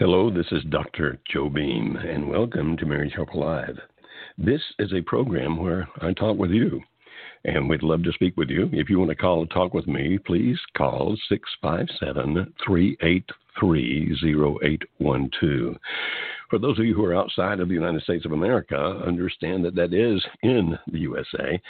[0.00, 1.18] Hello, this is Dr.
[1.30, 3.78] Joe Beam, and welcome to Marriage Help Live.
[4.38, 6.80] This is a program where I talk with you,
[7.44, 8.70] and we'd love to speak with you.
[8.72, 15.76] If you want to call and talk with me, please call 657 383 0812.
[16.48, 19.74] For those of you who are outside of the United States of America, understand that
[19.74, 21.60] that is in the USA.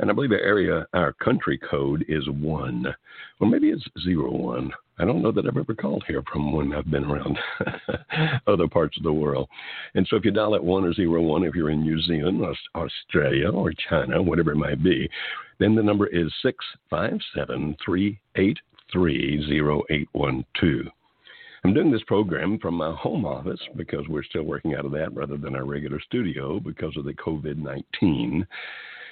[0.00, 2.92] And I believe our area, our country code is one,
[3.38, 4.72] or maybe it's zero one.
[4.98, 7.38] I don't know that I've ever called here from when I've been around
[8.46, 9.48] other parts of the world.
[9.94, 12.40] And so if you dial at one or zero one, if you're in New Zealand,
[12.40, 15.08] or Australia, or China, whatever it might be,
[15.58, 18.58] then the number is six five seven three eight
[18.90, 20.88] three zero eight one two.
[21.62, 25.12] I'm doing this program from my home office because we're still working out of that
[25.14, 28.46] rather than our regular studio because of the COVID 19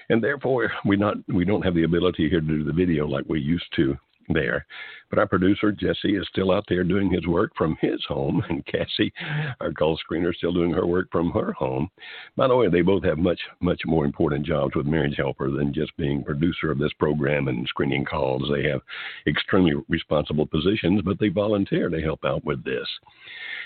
[0.08, 3.24] and therefore we not we don't have the ability here to do the video like
[3.28, 3.96] we used to
[4.28, 4.66] there.
[5.10, 8.64] But our producer Jesse is still out there doing his work from his home, and
[8.66, 9.12] Cassie,
[9.60, 11.88] our call screener, is still doing her work from her home.
[12.36, 15.72] By the way, they both have much much more important jobs with Marriage Helper than
[15.72, 18.50] just being producer of this program and screening calls.
[18.50, 18.80] They have
[19.26, 22.88] extremely responsible positions, but they volunteer to help out with this.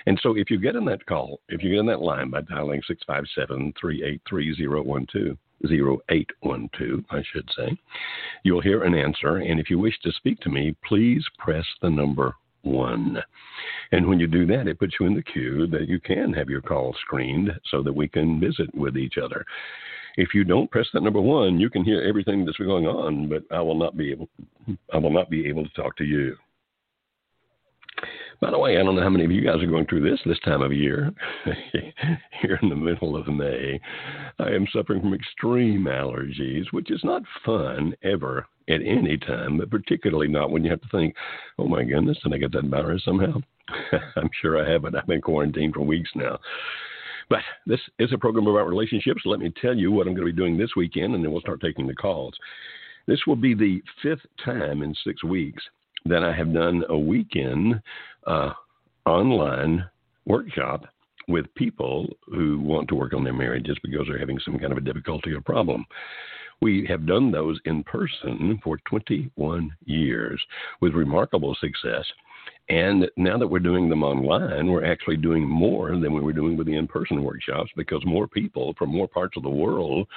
[0.07, 2.43] And so if you get in that call, if you get in that line by
[2.43, 7.77] dialing 657 383 0112, 0812, I should say.
[8.43, 11.91] You'll hear an answer, and if you wish to speak to me, please press the
[11.91, 13.19] number one.
[13.93, 16.49] And when you do that, it puts you in the queue that you can have
[16.49, 19.45] your call screened so that we can visit with each other.
[20.17, 23.45] If you don't press that number one, you can hear everything that's going on, but
[23.55, 24.29] I will not be able
[24.93, 26.37] I will not be able to talk to you.
[28.41, 30.21] By the way, I don't know how many of you guys are going through this
[30.25, 31.13] this time of year.
[32.41, 33.81] Here in the middle of May,
[34.39, 39.71] I am suffering from extreme allergies, which is not fun ever at any time, but
[39.71, 41.17] particularly not when you have to think,
[41.59, 43.41] oh my goodness, did I get that virus somehow?
[44.17, 44.95] I'm sure I haven't.
[44.95, 46.39] I've been quarantined for weeks now.
[47.29, 49.23] But this is a program about relationships.
[49.25, 51.41] Let me tell you what I'm going to be doing this weekend, and then we'll
[51.41, 52.35] start taking the calls.
[53.07, 55.63] This will be the fifth time in six weeks
[56.05, 57.81] that I have done a weekend
[58.27, 58.53] uh,
[59.07, 59.85] online
[60.27, 60.85] workshop
[61.29, 64.79] with people who want to work on their marriages because they're having some kind of
[64.79, 65.85] a difficulty or problem.
[66.61, 70.41] We have done those in person for 21 years
[70.81, 72.05] with remarkable success.
[72.69, 76.57] And now that we're doing them online, we're actually doing more than we were doing
[76.57, 80.09] with the in person workshops because more people from more parts of the world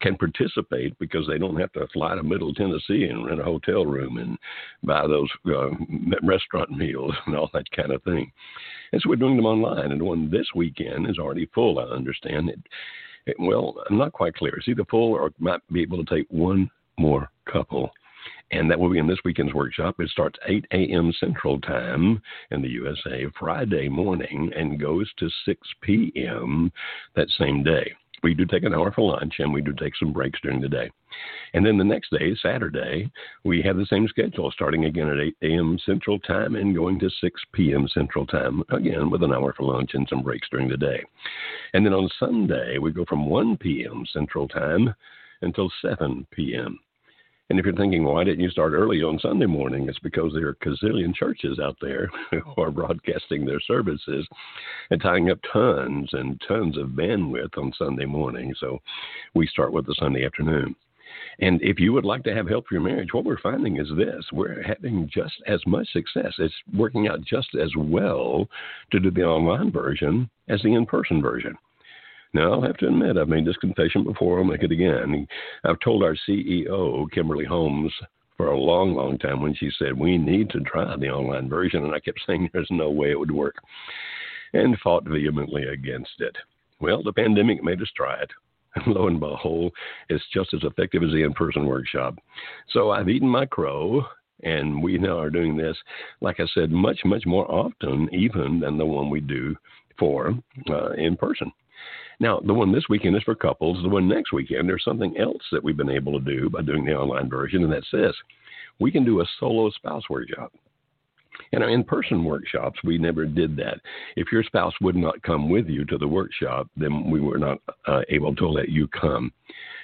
[0.00, 3.84] can participate because they don't have to fly to Middle Tennessee and rent a hotel
[3.84, 4.38] room and
[4.82, 5.70] buy those uh,
[6.22, 8.30] restaurant meals and all that kind of thing.
[8.92, 11.78] And so we're doing them online, and the one this weekend is already full.
[11.78, 12.60] I understand it.
[13.26, 14.56] it well, I'm not quite clear.
[14.56, 17.90] It's either full or might be able to take one more couple
[18.50, 19.96] and that will be in this weekend's workshop.
[19.98, 21.12] It starts 8 a.m.
[21.20, 22.20] Central Time
[22.50, 26.72] in the USA Friday morning and goes to 6 p.m.
[27.14, 27.92] that same day
[28.22, 30.68] we do take an hour for lunch and we do take some breaks during the
[30.68, 30.90] day.
[31.54, 33.10] And then the next day, Saturday,
[33.44, 35.78] we have the same schedule, starting again at 8 a.m.
[35.84, 37.88] Central Time and going to 6 p.m.
[37.88, 41.02] Central Time, again with an hour for lunch and some breaks during the day.
[41.74, 44.04] And then on Sunday, we go from 1 p.m.
[44.12, 44.94] Central Time
[45.42, 46.78] until 7 p.m.
[47.50, 49.88] And if you're thinking, why didn't you start early on Sunday morning?
[49.88, 54.26] It's because there are gazillion churches out there who are broadcasting their services
[54.90, 58.54] and tying up tons and tons of bandwidth on Sunday morning.
[58.60, 58.80] So
[59.34, 60.76] we start with the Sunday afternoon.
[61.40, 63.88] And if you would like to have help for your marriage, what we're finding is
[63.96, 66.34] this we're having just as much success.
[66.38, 68.48] It's working out just as well
[68.90, 71.56] to do the online version as the in person version.
[72.34, 74.38] Now, I'll have to admit, I've made this confession before.
[74.38, 75.26] I'll make it again.
[75.64, 77.92] I've told our CEO, Kimberly Holmes,
[78.36, 81.84] for a long, long time when she said, We need to try the online version.
[81.84, 83.56] And I kept saying there's no way it would work
[84.52, 86.36] and fought vehemently against it.
[86.80, 88.30] Well, the pandemic made us try it.
[88.76, 89.72] And lo and behold,
[90.08, 92.14] it's just as effective as the in person workshop.
[92.70, 94.04] So I've eaten my crow,
[94.42, 95.76] and we now are doing this,
[96.20, 99.56] like I said, much, much more often, even than the one we do
[99.98, 100.32] for
[100.70, 101.50] uh, in person.
[102.20, 103.80] Now, the one this weekend is for couples.
[103.82, 106.84] The one next weekend, there's something else that we've been able to do by doing
[106.84, 108.14] the online version, and that's this
[108.80, 110.52] we can do a solo spouse workshop.
[111.52, 113.80] In our in person workshops, we never did that.
[114.16, 117.58] If your spouse would not come with you to the workshop, then we were not
[117.86, 119.32] uh, able to let you come.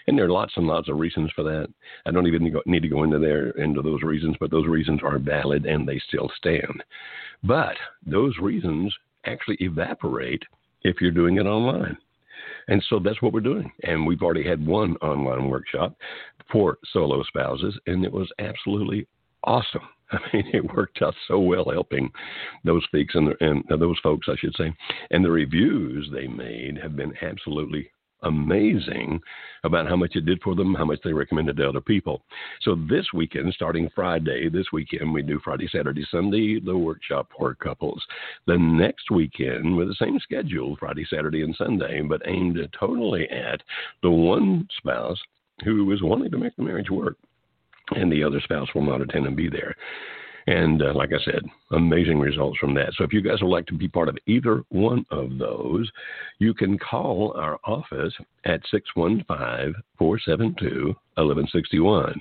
[0.06, 1.68] And there are lots and lots of reasons for that.
[2.04, 5.18] I don't even need to go into there into those reasons, but those reasons are
[5.18, 6.82] valid and they still stand.
[7.42, 8.94] But those reasons
[9.24, 10.42] actually evaporate
[10.82, 11.96] if you're doing it online.
[12.68, 13.70] And so that's what we're doing.
[13.82, 15.96] And we've already had one online workshop
[16.50, 19.06] for solo spouses, and it was absolutely
[19.44, 19.88] awesome.
[20.12, 22.10] I mean, it worked out so well helping
[22.64, 24.72] those folks and, and uh, those folks, I should say,
[25.10, 27.90] and the reviews they made have been absolutely
[28.24, 29.20] amazing
[29.64, 32.22] about how much it did for them, how much they recommended to other people.
[32.62, 37.54] So this weekend, starting Friday, this weekend we do Friday, Saturday, Sunday, the workshop for
[37.54, 38.02] couples.
[38.46, 43.60] The next weekend with the same schedule, Friday, Saturday, and Sunday, but aimed totally at
[44.02, 45.18] the one spouse
[45.64, 47.16] who is wanting to make the marriage work
[47.92, 49.74] and the other spouse will not attend and be there.
[50.46, 51.42] And uh, like I said,
[51.72, 52.92] amazing results from that.
[52.96, 55.90] So if you guys would like to be part of either one of those,
[56.38, 58.12] you can call our office
[58.44, 60.86] at 615 472
[61.16, 62.20] 1161.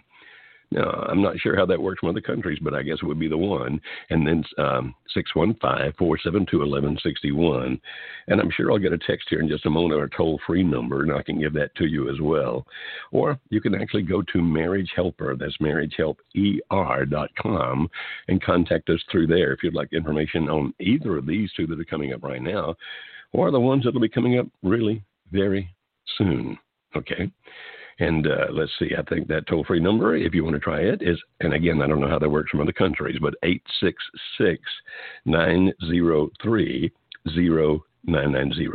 [0.73, 3.19] Now, I'm not sure how that works from other countries, but I guess it would
[3.19, 3.79] be the one.
[4.09, 7.79] And then um, 615 472 1161.
[8.27, 10.39] And I'm sure I'll get a text here in just a moment or a toll
[10.47, 12.65] free number, and I can give that to you as well.
[13.11, 17.89] Or you can actually go to Marriage Helper, that's marriagehelper.com,
[18.27, 21.79] and contact us through there if you'd like information on either of these two that
[21.79, 22.75] are coming up right now,
[23.31, 25.69] or the ones that will be coming up really very
[26.17, 26.57] soon.
[26.95, 27.31] Okay.
[27.99, 30.79] And uh, let's see, I think that toll free number, if you want to try
[30.79, 34.61] it, is, and again, I don't know how that works from other countries, but 866
[35.25, 36.91] 903
[38.05, 38.67] 0990.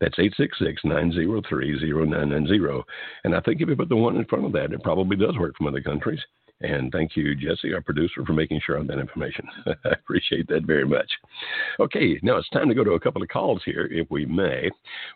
[0.00, 2.82] That's 866 903 0990.
[3.24, 5.36] And I think if you put the one in front of that, it probably does
[5.38, 6.20] work from other countries.
[6.62, 9.46] And thank you, Jesse, our producer, for making sure on that information.
[9.66, 11.10] I appreciate that very much.
[11.78, 14.68] Okay, now it's time to go to a couple of calls here, if we may.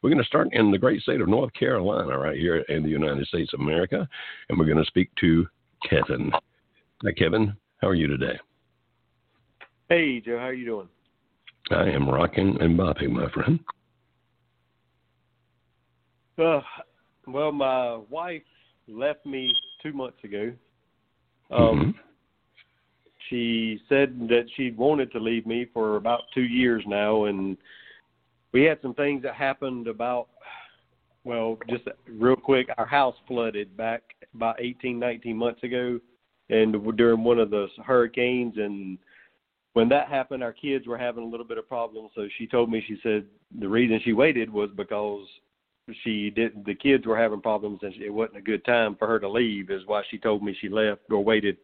[0.03, 2.89] We're going to start in the great state of North Carolina, right here in the
[2.89, 4.09] United States of America,
[4.49, 5.47] and we're going to speak to
[5.89, 6.33] Kevin.
[7.03, 7.55] Hi, Kevin.
[7.83, 8.39] How are you today?
[9.91, 10.39] Hey, Joe.
[10.39, 10.89] How are you doing?
[11.71, 13.61] I am rocking and bopping, my friend.
[16.39, 16.61] Uh,
[17.27, 18.43] well, my wife
[18.89, 19.53] left me
[19.83, 20.53] two months ago
[21.51, 21.91] um, mm-hmm.
[23.31, 27.57] She said that she wanted to leave me for about two years now, and
[28.53, 30.29] we had some things that happened about,
[31.25, 32.69] well, just real quick.
[32.77, 34.03] Our house flooded back
[34.35, 35.99] about 18, 19 months ago,
[36.51, 38.99] and during one of the hurricanes, and
[39.73, 42.11] when that happened, our kids were having a little bit of problems.
[42.15, 43.25] So she told me, she said
[43.59, 45.27] the reason she waited was because
[46.03, 49.19] she didn't the kids were having problems and it wasn't a good time for her
[49.21, 51.57] to leave is why she told me she left or waited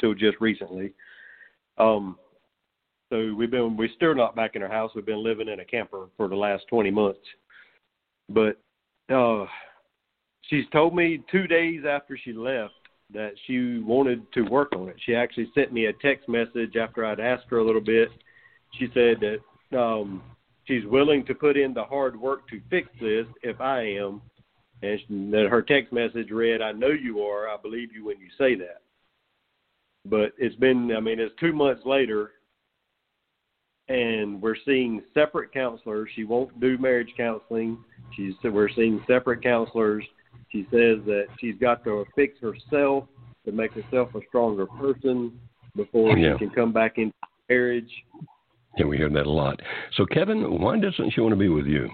[0.00, 0.92] till just recently.
[1.78, 2.16] Um
[3.10, 4.90] so we've been we're still not back in our house.
[4.94, 7.20] We've been living in a camper for the last 20 months.
[8.28, 8.60] But
[9.08, 9.46] uh
[10.42, 12.74] she's told me 2 days after she left
[13.12, 14.96] that she wanted to work on it.
[15.06, 18.08] She actually sent me a text message after I'd asked her a little bit.
[18.78, 20.22] She said that um
[20.68, 24.20] she's willing to put in the hard work to fix this if I am.
[24.82, 27.48] And her text message read, I know you are.
[27.48, 28.82] I believe you when you say that.
[30.04, 32.30] But it's been, I mean, it's two months later,
[33.88, 36.08] and we're seeing separate counselors.
[36.14, 37.78] She won't do marriage counseling.
[38.16, 40.04] She's we're seeing separate counselors.
[40.52, 43.04] She says that she's got to fix herself
[43.44, 45.38] to make herself a stronger person
[45.74, 46.34] before yeah.
[46.34, 47.12] she can come back into
[47.48, 47.90] marriage.
[48.76, 49.60] Yeah, we hear that a lot.
[49.96, 51.88] So, Kevin, why doesn't she want to be with you?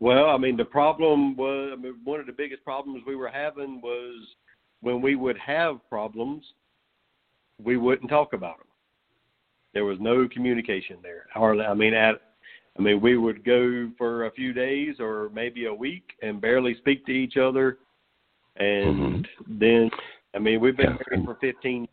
[0.00, 3.28] Well, I mean, the problem was I mean, one of the biggest problems we were
[3.28, 4.26] having was
[4.80, 6.44] when we would have problems,
[7.62, 8.66] we wouldn't talk about them.
[9.72, 11.26] There was no communication there.
[11.32, 12.16] Hardly, I mean, at
[12.78, 16.74] I mean, we would go for a few days or maybe a week and barely
[16.76, 17.78] speak to each other,
[18.56, 19.58] and mm-hmm.
[19.58, 19.90] then
[20.34, 21.86] I mean, we've been married for 15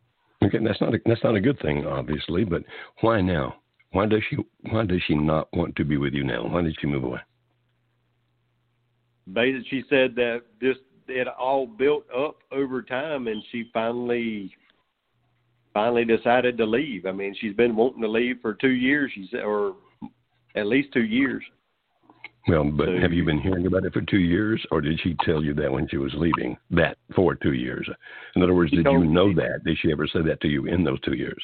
[0.44, 2.44] Okay, that's not a, that's not a good thing, obviously.
[2.44, 2.64] But
[3.02, 3.56] why now?
[3.92, 4.38] Why does she
[4.70, 6.48] Why does she not want to be with you now?
[6.48, 7.20] Why did she move away?
[9.32, 14.54] Basically, she said that this it all built up over time, and she finally
[15.74, 17.06] finally decided to leave.
[17.06, 19.12] I mean, she's been wanting to leave for two years.
[19.14, 19.76] She said, or
[20.56, 21.44] at least two years.
[22.48, 25.16] Well, but so, have you been hearing about it for two years, or did she
[25.24, 26.58] tell you that when she was leaving?
[26.72, 27.88] That for two years.
[28.36, 29.64] In other words, did you know that?
[29.64, 31.42] Did she ever say that to you in those two years?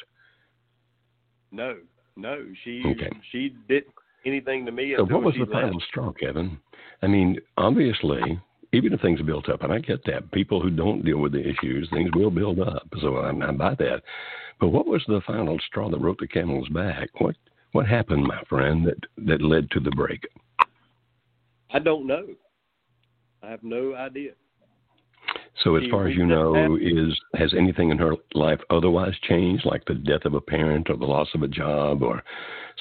[1.52, 1.76] No,
[2.16, 2.44] no.
[2.64, 3.10] She okay.
[3.30, 4.94] she didn't anything to me.
[4.96, 6.58] So what was the final straw, Kevin?
[7.02, 8.40] I mean, obviously,
[8.72, 11.40] even if things built up, and I get that, people who don't deal with the
[11.40, 12.88] issues, things will build up.
[13.00, 14.02] So I'm, I'm by that.
[14.60, 17.08] But what was the final straw that broke the camel's back?
[17.18, 17.36] What
[17.72, 20.26] what happened, my friend, that that led to the break?
[21.70, 22.26] I don't know.
[23.42, 24.32] I have no idea.
[25.64, 29.84] So, as far as you know, is has anything in her life otherwise changed, like
[29.86, 32.22] the death of a parent or the loss of a job or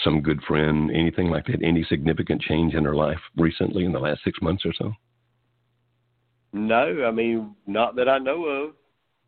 [0.03, 1.63] some good friend, anything like that?
[1.63, 4.94] Any significant change in her life recently in the last six months or so?
[6.53, 8.74] No, I mean, not that I know of.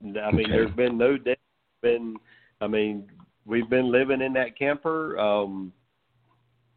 [0.03, 0.51] I mean, okay.
[0.51, 1.37] there's been no death.
[1.81, 2.17] Been,
[2.61, 3.09] I mean,
[3.45, 5.17] we've been living in that camper.
[5.17, 5.73] Um,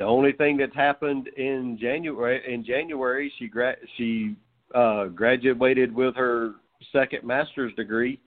[0.03, 4.35] the only thing that's happened in January in January, she gra- she
[4.75, 6.55] uh, graduated with her
[6.93, 8.19] second master's degree,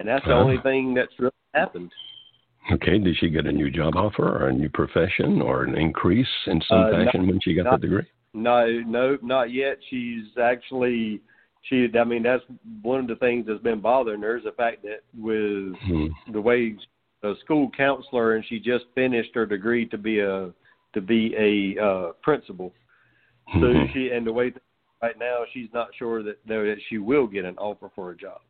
[0.00, 1.92] and that's the uh, only thing that's really happened.
[2.72, 6.26] Okay, did she get a new job offer or a new profession or an increase
[6.48, 8.06] in some uh, fashion not, when she got not, the degree?
[8.32, 9.78] No, no, not yet.
[9.90, 11.20] She's actually
[11.62, 11.86] she.
[11.96, 12.42] I mean, that's
[12.82, 16.06] one of the things that's been bothering her is the fact that with hmm.
[16.32, 16.76] the way
[17.22, 20.52] a school counselor and she just finished her degree to be a
[20.94, 22.72] to be a uh, principal.
[23.52, 23.92] So mm-hmm.
[23.92, 24.52] she and the way
[25.02, 28.40] right now she's not sure that that she will get an offer for a job.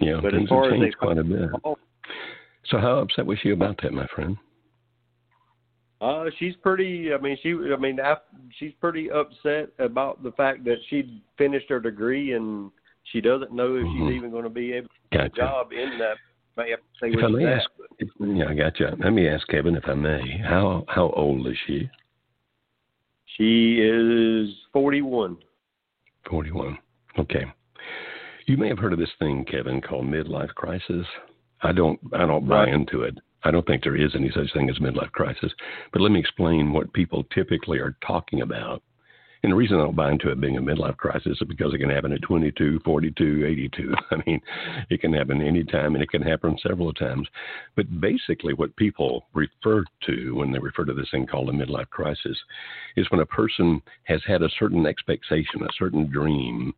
[0.00, 1.50] Yeah, but things as far have changed as quite a bit.
[2.66, 4.36] so how upset was she about that, my friend?
[6.00, 7.12] Uh, she's pretty.
[7.12, 7.50] I mean, she.
[7.50, 8.16] I mean, I,
[8.58, 12.70] she's pretty upset about the fact that she finished her degree and
[13.12, 14.08] she doesn't know if mm-hmm.
[14.08, 15.32] she's even going to be able to get gotcha.
[15.32, 16.16] a job in that.
[16.56, 17.68] If I may ask,
[17.98, 18.88] if, yeah, I got you.
[19.02, 20.38] Let me ask Kevin, if I may.
[20.44, 21.88] How how old is she?
[23.36, 25.38] She is forty-one.
[26.28, 26.78] 41.
[27.18, 27.44] Okay.
[28.46, 31.06] You may have heard of this thing, Kevin, called midlife crisis.
[31.62, 33.18] I don't I don't buy into it.
[33.44, 35.52] I don't think there is any such thing as midlife crisis.
[35.92, 38.82] But let me explain what people typically are talking about
[39.42, 41.78] and the reason I don't buy into it being a midlife crisis is because it
[41.78, 43.94] can happen at 22, 42, 82.
[44.12, 44.40] I mean,
[44.88, 47.26] it can happen anytime and it can happen several times.
[47.74, 51.90] But basically, what people refer to when they refer to this thing called a midlife
[51.90, 52.38] crisis
[52.96, 56.72] is when a person has had a certain expectation, a certain dream,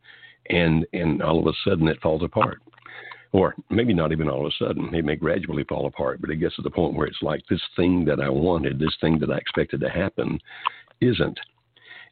[0.49, 2.61] and, and all of a sudden it falls apart
[3.31, 4.95] or maybe not even all of a sudden.
[4.95, 7.61] It may gradually fall apart, but it gets to the point where it's like this
[7.75, 10.39] thing that I wanted, this thing that I expected to happen,
[11.01, 11.37] isn't.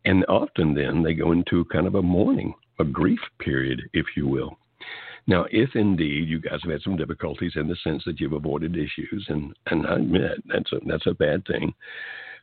[0.05, 4.27] And often then they go into kind of a mourning, a grief period, if you
[4.27, 4.57] will.
[5.25, 8.75] Now, if indeed you guys have had some difficulties in the sense that you've avoided
[8.75, 11.73] issues, and, and I admit that's a, that's a bad thing,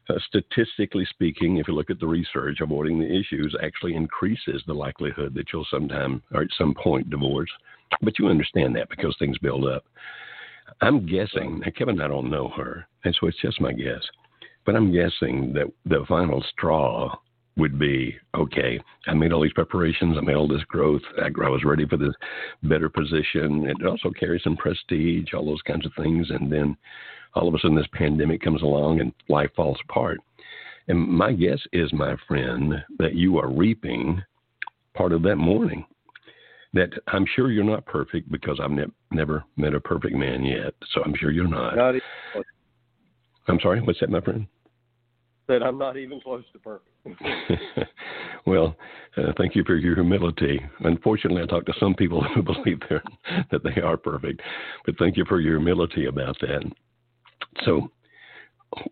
[0.09, 4.73] uh, statistically speaking, if you look at the research, avoiding the issues actually increases the
[4.73, 7.50] likelihood that you'll sometime or at some point divorce.
[8.00, 9.85] But you understand that because things build up.
[10.81, 14.02] I'm guessing, now Kevin, I don't know her, and so it's just my guess,
[14.64, 17.14] but I'm guessing that the final straw
[17.57, 18.80] would be okay.
[19.07, 20.16] I made all these preparations.
[20.16, 21.02] I made all this growth.
[21.23, 22.14] I, I was ready for this
[22.62, 23.66] better position.
[23.66, 26.30] It also carries some prestige, all those kinds of things.
[26.30, 26.76] And then
[27.35, 30.19] all of a sudden, this pandemic comes along and life falls apart.
[30.88, 34.23] And my guess is, my friend, that you are reaping
[34.95, 35.85] part of that mourning.
[36.73, 40.73] That I'm sure you're not perfect because I've ne- never met a perfect man yet.
[40.95, 41.76] So I'm sure you're not.
[41.76, 41.95] not
[43.49, 43.80] I'm sorry.
[43.80, 44.47] What's that, my friend?
[45.50, 46.95] That I'm not even close to perfect.
[48.47, 48.76] well,
[49.16, 50.61] uh, thank you for your humility.
[50.85, 53.02] Unfortunately, I talk to some people who believe they're,
[53.50, 54.42] that they are perfect,
[54.87, 56.62] but thank you for your humility about that.
[57.64, 57.90] So,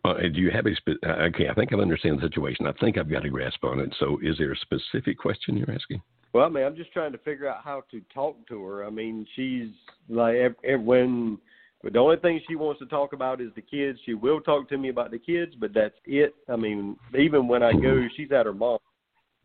[0.04, 1.48] uh, do you have a spe- okay?
[1.48, 2.66] I think I understand the situation.
[2.66, 3.94] I think I've got a grasp on it.
[4.00, 6.02] So, is there a specific question you're asking?
[6.32, 8.84] Well, I mean, I'm just trying to figure out how to talk to her.
[8.84, 9.68] I mean, she's
[10.08, 11.38] like when
[11.82, 13.98] but the only thing she wants to talk about is the kids.
[14.04, 16.34] She will talk to me about the kids, but that's it.
[16.48, 18.78] I mean, even when I go, she's at her mom.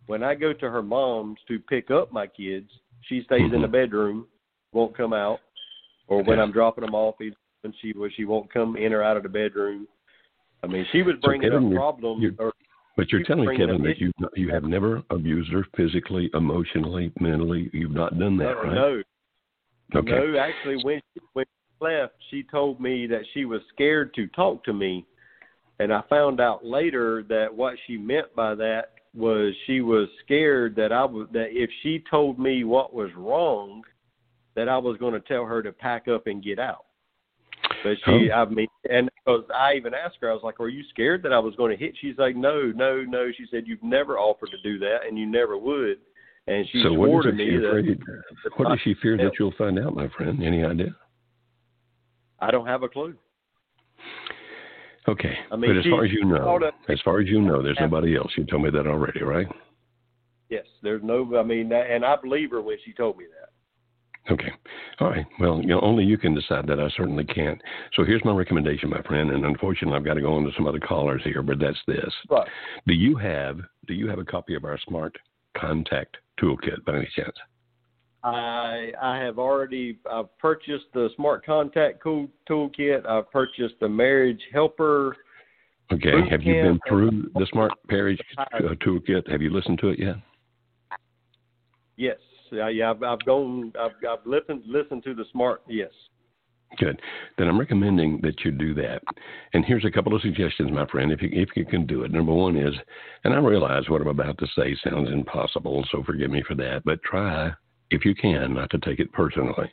[0.08, 2.70] When I go to her mom's to pick up my kids,
[3.04, 3.72] she stays in the mm-hmm.
[3.72, 4.28] bedroom,
[4.72, 5.40] won't come out.
[6.08, 9.16] Or when I'm dropping them off, and she was she won't come in or out
[9.16, 9.88] of the bedroom.
[10.64, 12.22] I mean, she was bringing so Kevin, up problems.
[12.22, 12.54] You're, or,
[12.98, 17.70] but you're telling Kevin that you you have never abused her physically, emotionally, mentally.
[17.74, 18.74] You've not done that, no, right?
[18.74, 19.04] No.
[19.96, 20.10] Okay.
[20.10, 21.46] No, actually, when she, when
[21.84, 25.06] left, she told me that she was scared to talk to me.
[25.80, 30.76] And I found out later that what she meant by that was she was scared
[30.76, 33.84] that I was that if she told me what was wrong,
[34.56, 36.86] that I was going to tell her to pack up and get out.
[37.84, 38.36] But she, oh.
[38.36, 41.34] I mean, and because I even asked her, I was like, "Are you scared that
[41.34, 44.50] I was going to hit?" She's like, "No, no, no." She said, "You've never offered
[44.52, 45.98] to do that, and you never would."
[46.48, 47.98] And she so swore to me that.
[48.58, 50.44] What does she fear that you'll find out, my friend?
[50.44, 50.96] Any idea?
[52.44, 53.16] I don't have a clue.
[55.08, 56.60] Okay, I mean, but as far as you know,
[56.90, 58.32] as far as you know, there's nobody else.
[58.38, 59.48] You told me that already, right?
[60.50, 61.38] Yes, there's no.
[61.38, 64.32] I mean, and I believe her when she told me that.
[64.32, 64.52] Okay.
[65.00, 65.26] All right.
[65.40, 66.80] Well, you know, only you can decide that.
[66.80, 67.62] I certainly can't.
[67.94, 69.32] So here's my recommendation, my friend.
[69.32, 72.14] And unfortunately, I've got to go on to some other callers here, but that's this.
[72.30, 72.48] Right.
[72.88, 75.18] Do you have Do you have a copy of our Smart
[75.58, 77.36] Contact Toolkit by any chance?
[78.24, 83.06] I I have already I've purchased the Smart Contact cool Toolkit.
[83.06, 85.18] I've purchased the Marriage Helper.
[85.92, 86.28] Okay.
[86.30, 89.30] Have you been through the Smart Marriage uh, Toolkit?
[89.30, 90.16] Have you listened to it yet?
[91.98, 92.18] Yes.
[92.52, 95.64] Yeah, yeah, I've, I've gone, I've, I've listened, listened to the smart.
[95.68, 95.90] Yes.
[96.78, 97.00] Good.
[97.38, 99.02] Then I'm recommending that you do that.
[99.54, 102.12] And here's a couple of suggestions, my friend, if you if you can do it.
[102.12, 102.74] Number one is,
[103.24, 106.82] and I realize what I'm about to say sounds impossible, so forgive me for that,
[106.86, 107.52] but try
[107.90, 109.72] if you can not to take it personally.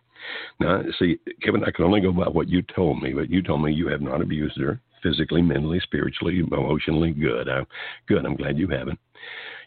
[0.59, 3.63] Now, see, Kevin, I can only go by what you told me, but you told
[3.63, 7.13] me you have not abused her physically, mentally, spiritually, emotionally.
[7.13, 7.49] Good.
[7.49, 7.63] I,
[8.07, 8.25] good.
[8.27, 8.99] I'm glad you haven't.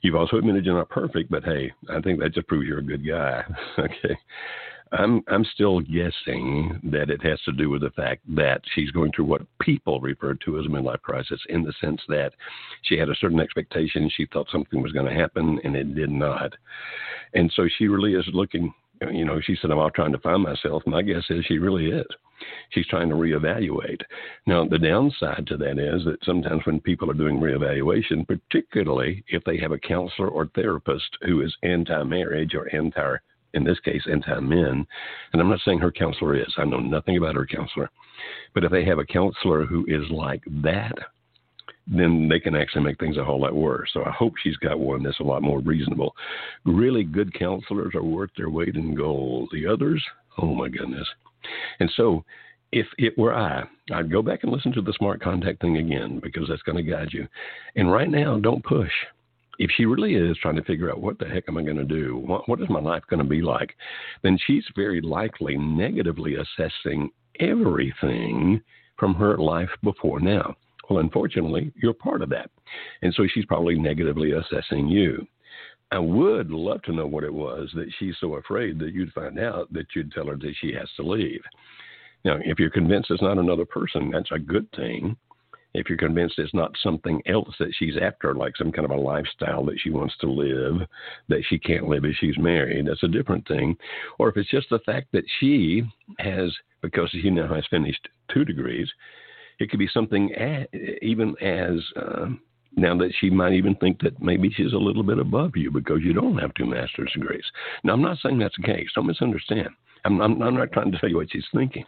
[0.01, 2.83] You've also admitted you're not perfect, but hey, I think that just proves you're a
[2.83, 3.43] good guy.
[3.79, 4.17] okay.
[4.93, 9.11] I'm I'm still guessing that it has to do with the fact that she's going
[9.11, 12.33] through what people refer to as a midlife crisis, in the sense that
[12.83, 16.11] she had a certain expectation, she thought something was going to happen, and it did
[16.11, 16.53] not,
[17.33, 18.73] and so she really is looking
[19.11, 20.83] you know, she said, I'm out trying to find myself.
[20.85, 22.05] My guess is she really is.
[22.71, 24.01] She's trying to reevaluate.
[24.45, 29.43] Now, the downside to that is that sometimes when people are doing reevaluation, particularly if
[29.43, 33.17] they have a counselor or therapist who is anti marriage or anti,
[33.53, 34.85] in this case, anti men,
[35.31, 37.89] and I'm not saying her counselor is, I know nothing about her counselor,
[38.53, 40.93] but if they have a counselor who is like that,
[41.85, 43.89] then they can actually make things a whole lot worse.
[43.93, 46.15] So I hope she's got one that's a lot more reasonable.
[46.65, 49.49] Really good counselors are worth their weight in gold.
[49.51, 50.03] The others,
[50.37, 51.07] oh my goodness.
[51.79, 52.23] And so
[52.71, 56.19] if it were I, I'd go back and listen to the smart contact thing again
[56.23, 57.27] because that's going to guide you.
[57.75, 58.91] And right now, don't push.
[59.59, 61.85] If she really is trying to figure out what the heck am I going to
[61.85, 63.75] do, what, what is my life going to be like,
[64.23, 68.61] then she's very likely negatively assessing everything
[68.97, 70.55] from her life before now.
[70.89, 72.49] Well, unfortunately, you're part of that.
[73.01, 75.25] And so she's probably negatively assessing you.
[75.91, 79.39] I would love to know what it was that she's so afraid that you'd find
[79.39, 81.41] out that you'd tell her that she has to leave.
[82.25, 85.15] Now, if you're convinced it's not another person, that's a good thing.
[85.73, 88.95] If you're convinced it's not something else that she's after, like some kind of a
[88.95, 90.87] lifestyle that she wants to live
[91.29, 93.75] that she can't live if she's married, that's a different thing.
[94.19, 95.83] Or if it's just the fact that she
[96.19, 98.89] has, because she now has finished two degrees,
[99.59, 100.29] it could be something
[101.01, 102.27] even as uh,
[102.75, 106.01] now that she might even think that maybe she's a little bit above you because
[106.01, 107.43] you don't have two master's degrees.
[107.83, 108.89] Now, I'm not saying that's the case.
[108.95, 109.69] Don't misunderstand.
[110.05, 111.85] I'm, I'm, I'm not trying to tell you what she's thinking.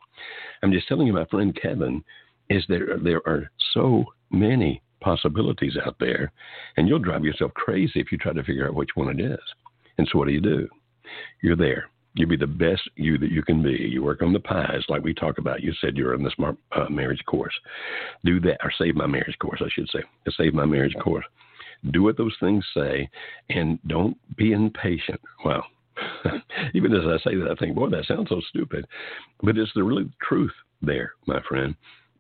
[0.64, 2.04] I'm just telling you, my friend Kevin,
[2.50, 6.32] is there there are so many possibilities out there,
[6.78, 9.40] and you'll drive yourself crazy if you try to figure out which one it is.
[9.98, 10.68] And so, what do you do?
[11.42, 11.86] You're there.
[12.16, 13.72] You be the best you that you can be.
[13.92, 15.62] You work on the pies like we talk about.
[15.62, 17.54] You said you're in the smart uh, marriage course.
[18.24, 20.00] Do that, or save my marriage course, I should say.
[20.38, 21.26] Save my marriage course.
[21.92, 23.08] Do what those things say,
[23.50, 25.20] and don't be impatient.
[25.44, 25.64] Well,
[26.74, 28.86] even as I say that, I think, boy, that sounds so stupid,
[29.44, 31.76] but it's the really truth there, my friend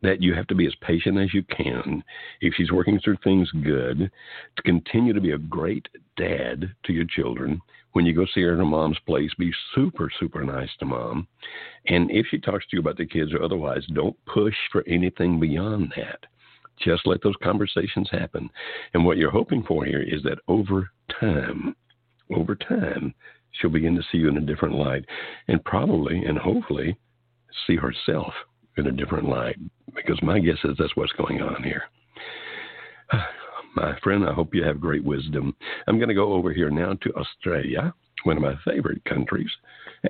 [0.06, 2.04] that you have to be as patient as you can.
[2.42, 4.12] If she's working through things good,
[4.56, 5.88] to continue to be a great
[6.18, 7.60] dad to your children.
[7.94, 11.28] When you go see her in her mom's place, be super, super nice to mom.
[11.88, 15.40] And if she talks to you about the kids or otherwise, don't push for anything
[15.40, 16.20] beyond that.
[16.84, 18.50] Just let those conversations happen.
[18.94, 20.90] And what you're hoping for here is that over
[21.20, 21.76] time,
[22.36, 23.14] over time,
[23.52, 25.06] she'll begin to see you in a different light
[25.48, 26.98] and probably and hopefully
[27.66, 28.34] see herself
[28.78, 29.58] in a different light
[29.96, 31.84] because my guess is that's what's going on here.
[33.76, 35.54] My friend, I hope you have great wisdom.
[35.86, 39.50] I'm going to go over here now to Australia, one of my favorite countries.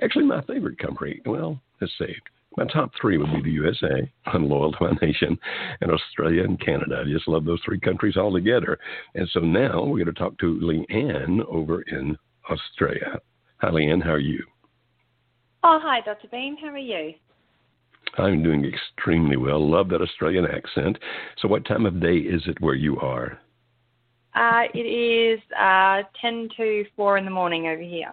[0.04, 1.20] Actually, my favorite country.
[1.26, 2.14] Well, let's see.
[2.56, 5.36] My top three would be the USA, I'm loyal to my nation,
[5.80, 7.02] and Australia and Canada.
[7.04, 8.78] I just love those three countries all together.
[9.16, 12.16] And so now we're going to talk to Leanne over in
[12.48, 13.18] Australia.
[13.62, 14.02] Hi, Leanne.
[14.02, 14.44] How are you?
[15.64, 16.28] Oh, hi, Dr.
[16.28, 16.56] Beam.
[16.56, 17.14] How are you?
[18.18, 19.68] I'm doing extremely well.
[19.68, 20.98] Love that Australian accent.
[21.38, 23.38] So, what time of day is it where you are?
[24.34, 28.12] Uh, it is uh, 10 to 4 in the morning over here.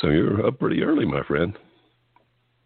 [0.00, 1.56] So, you're up pretty early, my friend.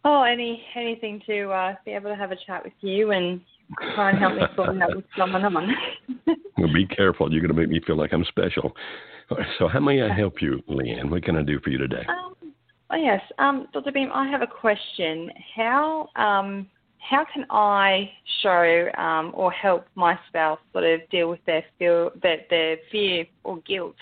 [0.05, 3.41] Oh, any anything to uh, be able to have a chat with you and
[3.95, 5.75] try and help me sort out what's going on.
[6.59, 7.33] well, be careful.
[7.33, 8.73] You're going to make me feel like I'm special.
[9.59, 11.11] So, how may I help you, Leanne?
[11.11, 12.05] What can I do for you today?
[12.09, 12.44] Um,
[12.91, 13.21] Oh, yes.
[13.39, 13.93] Um, Dr.
[13.93, 15.31] Beam, I have a question.
[15.57, 16.69] How um,
[16.99, 18.11] how can I
[18.43, 23.27] show um, or help my spouse sort of deal with their feel their, their fear
[23.45, 23.97] or guilt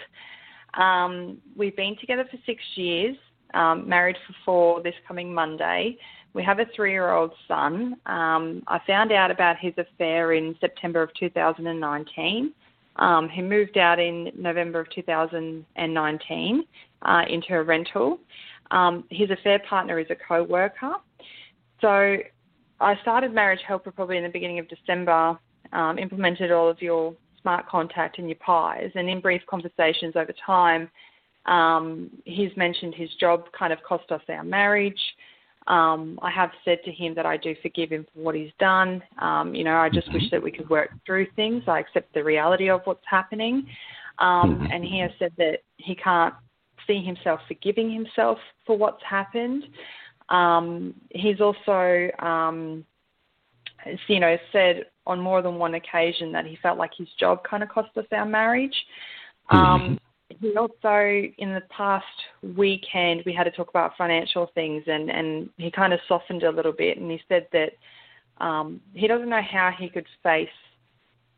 [0.75, 3.17] Um, we've been together for six years,
[3.55, 5.97] um, married for four this coming Monday.
[6.35, 7.97] We have a three year old son.
[8.07, 12.53] Um, I found out about his affair in September of 2019.
[12.97, 16.65] Um, he moved out in November of 2019
[17.03, 18.19] uh, into a rental.
[18.73, 20.95] Um, his affair partner is a co worker.
[21.81, 22.17] So
[22.81, 25.39] I started Marriage Helper probably in the beginning of December,
[25.73, 30.33] um, implemented all of your smart contact and your pies, and in brief conversations over
[30.45, 30.91] time,
[31.47, 35.01] um, he's mentioned his job kind of cost us our marriage.
[35.67, 39.03] Um, I have said to him that I do forgive him for what he's done.
[39.19, 40.19] Um, you know, I just mm-hmm.
[40.19, 41.65] wish that we could work through things.
[41.67, 43.67] I accept the reality of what's happening.
[44.19, 44.73] Um, mm-hmm.
[44.73, 46.35] And he has said that he can't
[46.87, 49.65] see himself forgiving himself for what's happened.
[50.29, 52.85] Um, he's also, um,
[54.07, 57.63] you know, said on more than one occasion that he felt like his job kind
[57.63, 58.77] of cost us our marriage.
[59.51, 59.57] Mm-hmm.
[59.57, 59.99] Um,
[60.41, 62.07] he also, in the past
[62.57, 66.51] weekend, we had to talk about financial things, and and he kind of softened a
[66.51, 67.73] little bit, and he said that
[68.45, 70.49] um, he doesn't know how he could face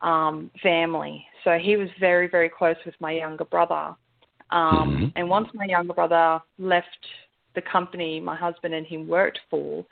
[0.01, 1.27] um, family.
[1.43, 3.97] So he was very very close with my younger brother,
[4.51, 5.07] um, mm-hmm.
[5.17, 6.87] and once my younger brother left
[7.55, 9.85] the company my husband and him worked for,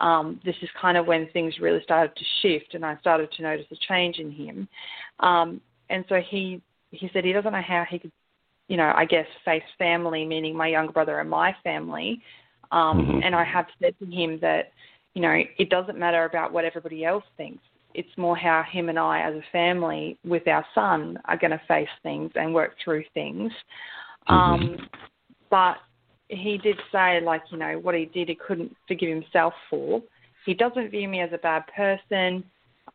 [0.00, 3.42] um, this is kind of when things really started to shift, and I started to
[3.42, 4.68] notice a change in him.
[5.20, 8.12] Um, and so he he said he doesn't know how he could
[8.70, 12.22] you know, I guess face family, meaning my younger brother and my family.
[12.70, 13.20] Um, mm-hmm.
[13.24, 14.70] And I have said to him that,
[15.14, 17.64] you know, it doesn't matter about what everybody else thinks.
[17.94, 21.60] It's more how him and I, as a family, with our son, are going to
[21.66, 23.52] face things and work through things.
[24.28, 24.34] Mm-hmm.
[24.34, 24.88] Um,
[25.50, 25.76] but
[26.28, 30.02] he did say, like, you know, what he did, he couldn't forgive himself for.
[30.46, 32.44] He doesn't view me as a bad person,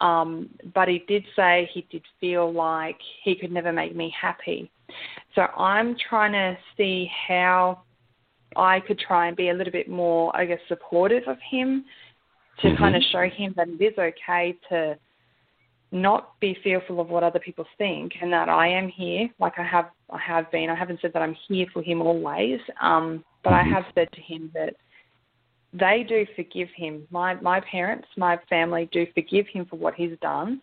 [0.01, 4.71] um, but he did say he did feel like he could never make me happy.
[5.35, 7.81] So I'm trying to see how
[8.55, 11.85] I could try and be a little bit more, I guess, supportive of him
[12.61, 12.77] to mm-hmm.
[12.77, 14.97] kind of show him that it is okay to
[15.91, 19.63] not be fearful of what other people think and that I am here like I
[19.63, 20.69] have I have been.
[20.69, 23.73] I haven't said that I'm here for him always, um, but mm-hmm.
[23.73, 24.75] I have said to him that
[25.73, 27.07] they do forgive him.
[27.11, 30.61] My my parents, my family do forgive him for what he's done,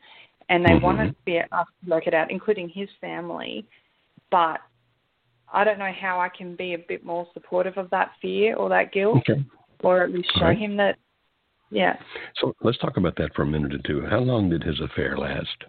[0.48, 0.84] and they mm-hmm.
[0.84, 3.66] want to be us to work it out, including his family
[4.32, 4.60] but
[5.52, 8.68] I don't know how I can be a bit more supportive of that fear or
[8.70, 9.44] that guilt, okay.
[9.84, 10.58] or at least show right.
[10.58, 10.96] him that.
[11.72, 11.96] Yeah.
[12.40, 14.04] So let's talk about that for a minute or two.
[14.08, 15.64] How long did his affair last?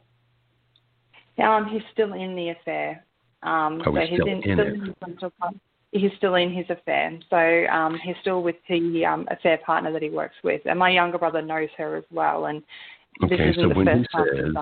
[1.42, 3.04] Um, he's still in the affair.
[3.42, 5.60] Um, oh, so he's, still, in, in still in
[5.92, 7.18] he's still in his affair.
[7.30, 10.90] So um, he's still with the um, affair partner that he works with, and my
[10.90, 12.46] younger brother knows her as well.
[12.46, 12.62] And
[13.24, 14.54] okay, so when he says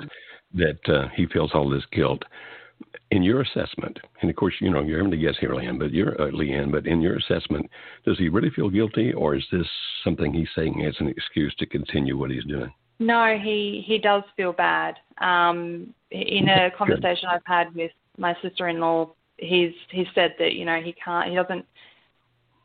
[0.54, 2.24] that uh, he feels all this guilt,
[3.12, 5.92] in your assessment, and of course, you know, you're having to guess here, Leanne, but
[5.92, 7.70] you're uh, Leanne, but in your assessment,
[8.06, 9.68] does he really feel guilty, or is this
[10.04, 12.72] something he's saying as an excuse to continue what he's doing?
[13.00, 14.96] No, he he does feel bad.
[15.20, 20.80] Um, in a conversation I've had with my sister-in-law, he's he said that you know
[20.80, 21.66] he can't, he doesn't,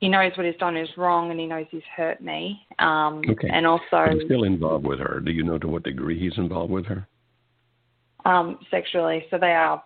[0.00, 2.60] he knows what he's done is wrong, and he knows he's hurt me.
[2.78, 3.48] Um, okay.
[3.50, 5.20] And also, he's still involved with her.
[5.20, 7.06] Do you know to what degree he's involved with her?
[8.26, 9.82] Um, sexually, so they are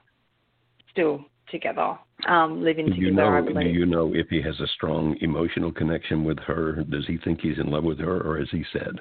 [0.91, 1.99] still together,
[2.29, 3.13] um, living do together.
[3.13, 3.73] Know, I believe.
[3.73, 6.85] Do you know if he has a strong emotional connection with her?
[6.91, 9.01] Does he think he's in love with her, or has he said?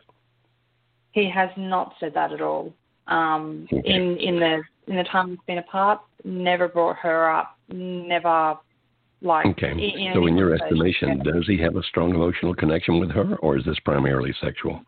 [1.11, 2.73] He has not said that at all.
[3.07, 3.81] Um, okay.
[3.89, 7.57] In in the in the time we've been apart, never brought her up.
[7.71, 8.55] Never
[9.21, 9.45] like.
[9.47, 9.71] Okay.
[9.71, 13.57] In, so, in your estimation, does he have a strong emotional connection with her, or
[13.57, 14.81] is this primarily sexual?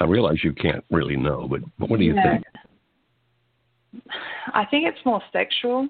[0.00, 2.44] I realize you can't really know, but what do you think?
[4.54, 5.88] I think it's more sexual.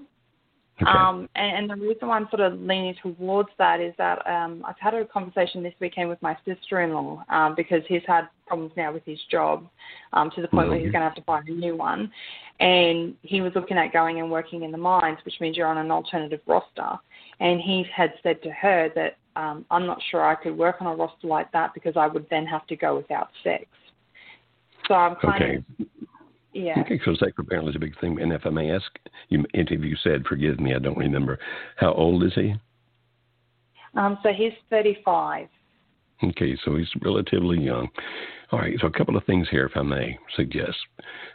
[0.81, 0.91] Okay.
[0.91, 4.63] Um, and, and, the reason why I'm sort of leaning towards that is that um,
[4.65, 8.93] I've had a conversation this weekend with my sister-in-law um, because he's had problems now
[8.93, 9.67] with his job
[10.13, 10.71] um, to the point mm-hmm.
[10.71, 10.93] where he's mm-hmm.
[10.93, 12.13] going to have to find a new one.
[12.61, 15.79] And he was looking at going and working in the mines, which means you're on
[15.79, 16.93] an alternative roster.
[17.41, 20.87] And he had said to her that um, I'm not sure I could work on
[20.87, 23.65] a roster like that because I would then have to go without sex.
[24.87, 25.57] So I'm kind okay.
[25.57, 25.87] of
[26.53, 26.81] yeah.
[26.81, 28.21] Okay, so sex apparently is a big thing.
[28.21, 28.87] And if I may ask,
[29.29, 31.39] you interview said, forgive me, I don't remember.
[31.77, 32.55] How old is he?
[33.95, 35.49] Um, so he's 35.
[36.25, 37.89] Okay, so he's relatively young.
[38.51, 40.77] All right, so a couple of things here, if I may suggest.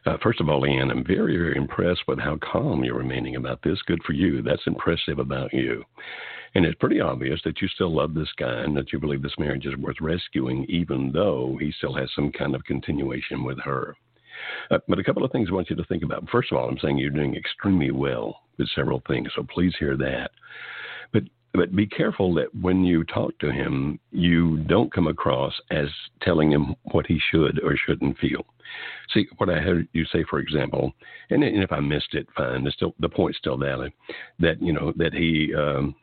[0.05, 3.61] Uh, first of all, Leanne, I'm very, very impressed with how calm you're remaining about
[3.63, 3.79] this.
[3.85, 4.41] Good for you.
[4.41, 5.83] That's impressive about you.
[6.55, 9.37] And it's pretty obvious that you still love this guy and that you believe this
[9.39, 13.95] marriage is worth rescuing, even though he still has some kind of continuation with her.
[14.71, 16.27] Uh, but a couple of things I want you to think about.
[16.29, 19.97] First of all, I'm saying you're doing extremely well with several things, so please hear
[19.97, 20.31] that.
[21.11, 25.87] but but be careful that when you talk to him, you don't come across as
[26.23, 28.43] telling him what he should or shouldn't feel.
[29.13, 30.93] See, what I heard you say, for example,
[31.29, 32.63] and, and if I missed it, fine.
[32.63, 33.93] The still the point's still valid.
[34.39, 35.93] That you know that he um,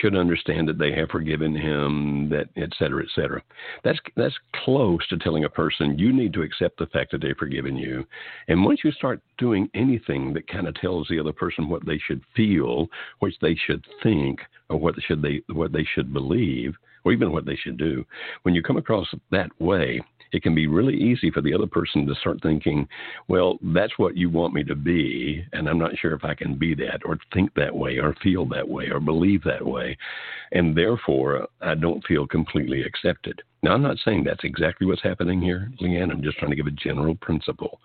[0.00, 3.42] should understand that they have forgiven him, that et cetera, et cetera.
[3.82, 7.36] That's that's close to telling a person you need to accept the fact that they've
[7.36, 8.06] forgiven you.
[8.48, 11.98] And once you start doing anything that kind of tells the other person what they
[11.98, 17.12] should feel, what they should think, or what should they what they should believe, or
[17.12, 18.04] even what they should do,
[18.42, 20.00] when you come across that way,
[20.32, 22.86] it can be really easy for the other person to start thinking,
[23.28, 26.54] well, that's what you want me to be, and I'm not sure if I can
[26.56, 29.96] be that, or think that way, or feel that way, or believe that way.
[30.52, 33.42] And therefore, I don't feel completely accepted.
[33.62, 36.10] Now, I'm not saying that's exactly what's happening here, Leanne.
[36.10, 37.80] I'm just trying to give a general principle.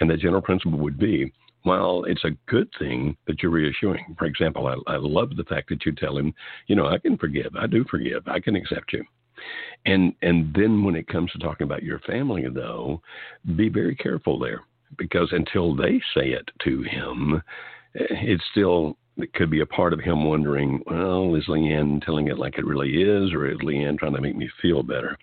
[0.00, 1.32] And that general principle would be
[1.64, 5.68] while it's a good thing that you're reassuring, for example, I, I love the fact
[5.68, 6.34] that you tell him,
[6.66, 9.04] you know, I can forgive, I do forgive, I can accept you.
[9.86, 13.00] And and then when it comes to talking about your family, though,
[13.56, 14.62] be very careful there
[14.98, 17.42] because until they say it to him,
[17.96, 22.28] eh, it's still it could be a part of him wondering, well, is Leanne telling
[22.28, 25.18] it like it really is, or is Leanne trying to make me feel better?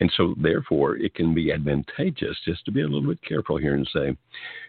[0.00, 3.74] And so, therefore, it can be advantageous just to be a little bit careful here
[3.74, 4.16] and say,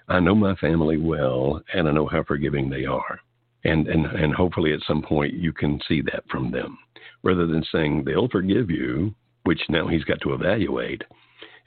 [0.10, 3.20] I know my family well, and I know how forgiving they are.
[3.64, 6.78] And, and, and hopefully, at some point, you can see that from them
[7.24, 11.04] rather than saying they'll forgive you, which now he's got to evaluate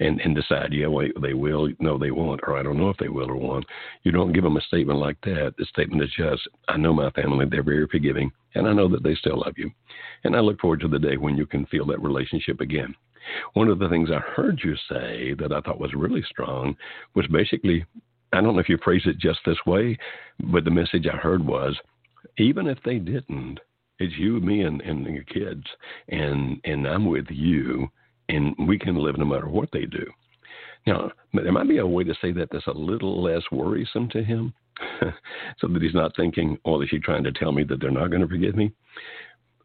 [0.00, 2.96] and, and decide, yeah, wait, they will, no, they won't, or I don't know if
[2.96, 3.66] they will or won't.
[4.02, 5.54] You don't give them a statement like that.
[5.58, 9.02] The statement is just, I know my family, they're very forgiving, and I know that
[9.02, 9.70] they still love you.
[10.24, 12.94] And I look forward to the day when you can feel that relationship again.
[13.52, 16.76] One of the things I heard you say that I thought was really strong
[17.14, 17.84] was basically,
[18.32, 19.98] I don't know if you phrase it just this way,
[20.44, 21.76] but the message I heard was,
[22.38, 23.60] even if they didn't,
[23.98, 25.64] it's you, me, and, and your kids,
[26.08, 27.90] and and I'm with you,
[28.30, 30.04] and we can live no matter what they do.
[30.86, 34.22] Now, there might be a way to say that that's a little less worrisome to
[34.22, 34.54] him,
[35.58, 38.10] so that he's not thinking, "Oh, is she trying to tell me that they're not
[38.10, 38.72] going to forgive me?"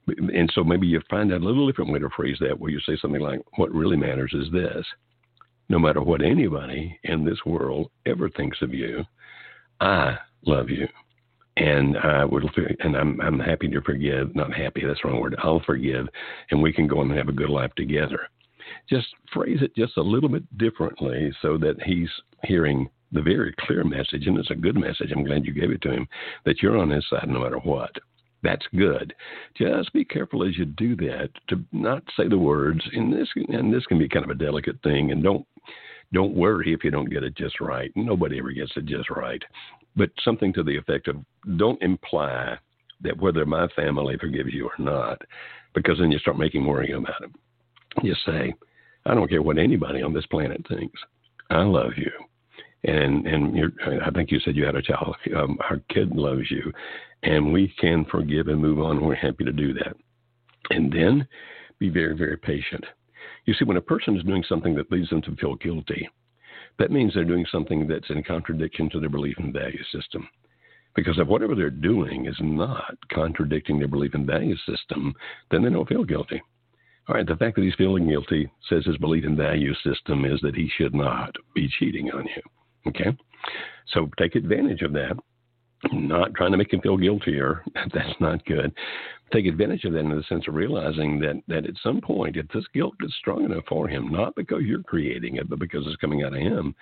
[0.08, 2.98] And so maybe you find a little different way to phrase that, where you say
[3.02, 4.86] something like, "What really matters is this:
[5.70, 9.06] no matter what anybody in this world ever thinks of you,
[9.80, 10.88] I love you."
[11.58, 12.44] and I would
[12.82, 14.36] and I'm I'm happy to forgive.
[14.36, 15.36] Not happy, that's the wrong word.
[15.42, 16.08] I'll forgive,
[16.52, 18.28] and we can go and have a good life together.
[18.90, 22.10] Just phrase it just a little bit differently so that he's
[22.44, 25.12] hearing the very clear message, and it's a good message.
[25.12, 26.08] I'm glad you gave it to him
[26.46, 27.92] that you're on his side no matter what.
[28.44, 29.14] That's good.
[29.58, 32.82] Just be careful as you do that to not say the words.
[32.94, 35.12] And this and this can be kind of a delicate thing.
[35.12, 35.48] And don't
[36.14, 37.92] don't worry if you don't get it just right.
[37.96, 39.42] Nobody ever gets it just right
[39.96, 41.18] but something to the effect of
[41.58, 42.58] don't imply
[43.02, 45.22] that whether my family forgives you or not,
[45.74, 47.32] because then you start making worrying about it.
[48.04, 48.54] Just say,
[49.06, 51.00] I don't care what anybody on this planet thinks.
[51.50, 52.12] I love you.
[52.84, 53.72] And and
[54.04, 55.16] I think you said you had a child.
[55.36, 56.72] Um, our kid loves you,
[57.24, 59.04] and we can forgive and move on.
[59.04, 59.96] We're happy to do that.
[60.70, 61.28] And then
[61.80, 62.86] be very very patient.
[63.46, 66.08] You see, when a person is doing something that leads them to feel guilty,
[66.78, 70.28] that means they're doing something that's in contradiction to their belief and value system.
[70.96, 75.14] Because if whatever they're doing is not contradicting their belief and value system,
[75.52, 76.42] then they don't feel guilty.
[77.08, 80.40] All right, the fact that he's feeling guilty says his belief and value system is
[80.42, 82.42] that he should not be cheating on you.
[82.88, 83.16] Okay?
[83.94, 85.16] So take advantage of that
[85.92, 87.64] not trying to make him feel guiltier.
[87.94, 88.74] That's not good.
[89.34, 92.48] Take advantage of that in the sense of realizing that that at some point, if
[92.50, 95.96] this guilt is strong enough for him, not because you're creating it, but because it's
[95.98, 96.76] coming out of him,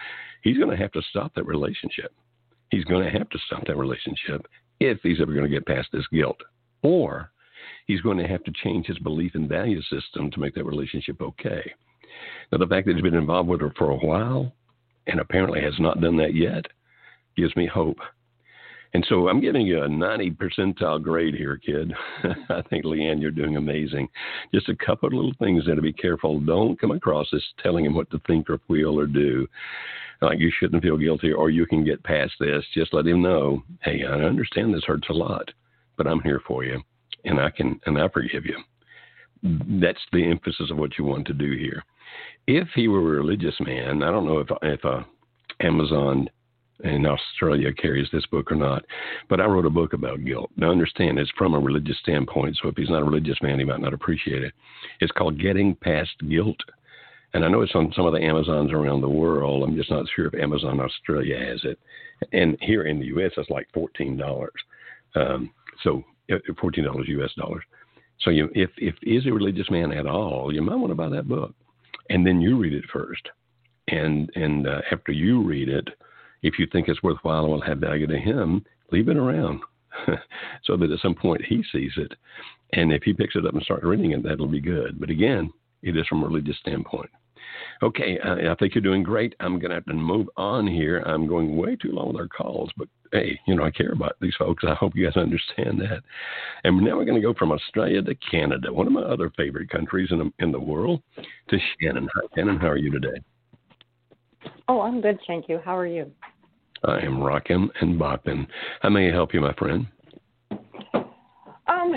[0.44, 2.14] he's going to have to stop that relationship.
[2.70, 4.46] He's going to have to stop that relationship
[4.80, 6.40] if he's ever going to get past this guilt,
[6.82, 7.32] or
[7.88, 11.22] he's going to have to change his belief and value system to make that relationship
[11.22, 11.72] okay.
[12.52, 14.54] Now, the fact that he's been involved with her for a while
[15.08, 16.66] and apparently has not done that yet
[17.36, 17.98] gives me hope
[18.94, 21.92] and so I'm giving you a 90 percentile grade here, kid.
[22.50, 24.08] I think, Leanne, you're doing amazing.
[24.54, 26.40] Just a couple of little things there to be careful.
[26.40, 29.48] Don't come across as telling him what to think or feel or do.
[30.22, 32.64] Like you shouldn't feel guilty or you can get past this.
[32.74, 35.50] Just let him know, hey, I understand this hurts a lot,
[35.98, 36.82] but I'm here for you
[37.26, 38.58] and I can, and I forgive you.
[39.82, 41.84] That's the emphasis of what you want to do here.
[42.48, 45.04] If he were a religious man, I don't know if, if uh,
[45.60, 46.30] Amazon
[46.84, 48.84] in Australia carries this book or not.
[49.30, 50.52] But I wrote a book about guilt.
[50.58, 53.66] Now, understand it's from a religious standpoint, so if he's not a religious man, he
[53.66, 54.54] might not appreciate it.
[55.00, 56.60] It's called Getting Past Guilt.
[57.34, 59.64] And I know it's on some of the Amazons around the world.
[59.64, 61.80] I'm just not sure if Amazon Australia has it.
[62.32, 64.48] And here in the U.S., it's like $14.
[65.16, 65.52] Um,
[65.84, 66.04] so
[66.60, 67.32] fourteen dollars U.S.
[67.38, 67.64] dollars.
[68.20, 71.10] So you, if if is a religious man at all, you might want to buy
[71.10, 71.54] that book,
[72.10, 73.28] and then you read it first,
[73.88, 75.88] and and uh, after you read it,
[76.42, 79.62] if you think it's worthwhile and will have value to him, leave it around,
[80.64, 82.14] so that at some point he sees it,
[82.74, 85.00] and if he picks it up and starts reading it, that'll be good.
[85.00, 87.10] But again, it is from a religious standpoint.
[87.82, 89.36] Okay, uh, I think you're doing great.
[89.40, 91.00] I'm going to have to move on here.
[91.00, 94.16] I'm going way too long with our calls, but hey, you know, I care about
[94.20, 94.64] these folks.
[94.68, 96.02] I hope you guys understand that.
[96.64, 99.70] And now we're going to go from Australia to Canada, one of my other favorite
[99.70, 101.02] countries in the, in the world,
[101.50, 102.10] to Shannon.
[102.16, 103.22] Hi, Shannon, how are you today?
[104.68, 105.60] Oh, I'm good, thank you.
[105.64, 106.12] How are you?
[106.84, 108.46] I am rocking and bopping.
[108.82, 109.86] How may I help you, my friend?
[111.68, 111.94] Um,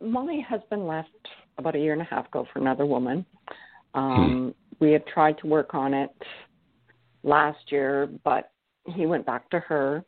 [0.00, 1.08] my husband left
[1.56, 3.24] about a year and a half ago for another woman.
[3.94, 4.84] Um, hmm.
[4.84, 6.10] We had tried to work on it
[7.22, 8.50] last year, but
[8.94, 10.04] he went back to her.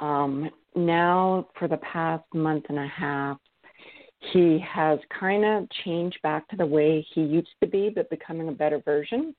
[0.00, 3.38] Um, now, for the past month and a half,
[4.32, 8.48] he has kind of changed back to the way he used to be, but becoming
[8.48, 9.34] a better version.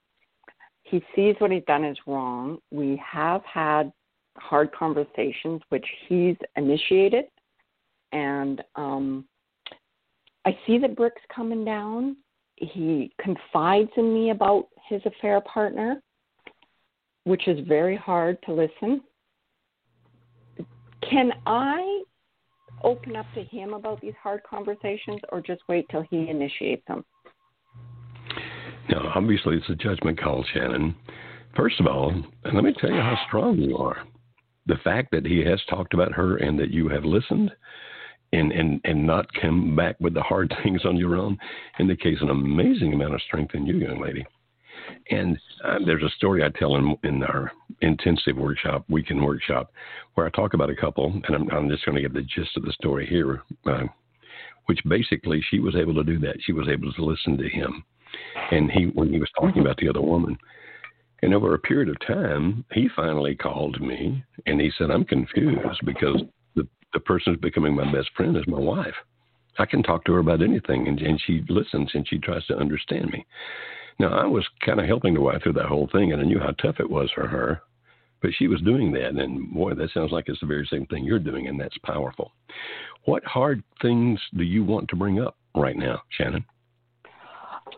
[0.84, 2.60] He sees what he's done is wrong.
[2.72, 3.92] We have had
[4.38, 7.26] hard conversations, which he's initiated,
[8.14, 9.26] and um,
[10.46, 12.18] I see the bricks coming down.
[12.56, 16.02] He confides in me about his affair partner,
[17.26, 19.02] which is very hard to listen.
[21.10, 22.04] Can I
[22.84, 27.04] open up to him about these hard conversations or just wait till he initiates them?
[28.90, 30.96] Now, obviously, it's a judgment call, Shannon.
[31.56, 32.14] First of all,
[32.54, 34.04] let me tell you how strong you are.
[34.68, 37.52] The fact that he has talked about her and that you have listened
[38.34, 41.38] and and and not come back with the hard things on your own
[41.80, 44.26] indicates an amazing amount of strength in you, young lady.
[45.10, 49.72] And uh, there's a story I tell in, in our intensive workshop, weekend workshop,
[50.16, 52.56] where I talk about a couple, and I'm, I'm just going to give the gist
[52.58, 53.84] of the story here, uh,
[54.66, 56.38] which basically she was able to do that.
[56.42, 57.84] She was able to listen to him,
[58.52, 60.38] and he when he was talking about the other woman.
[61.24, 65.80] And over a period of time, he finally called me and he said, I'm confused
[65.84, 66.22] because
[66.94, 68.96] the person who's becoming my best friend is my wife.
[69.60, 72.58] I can talk to her about anything, and, and she listens and she tries to
[72.58, 73.26] understand me.
[74.00, 76.40] Now, I was kind of helping the wife through that whole thing, and I knew
[76.40, 77.62] how tough it was for her.
[78.22, 81.04] But she was doing that, and boy, that sounds like it's the very same thing
[81.04, 82.32] you're doing, and that's powerful.
[83.06, 86.44] What hard things do you want to bring up right now, Shannon?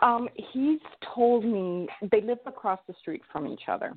[0.01, 0.79] Um, he's
[1.13, 3.95] told me they live across the street from each other.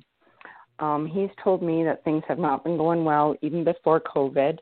[0.79, 4.57] Um, he's told me that things have not been going well even before COVID.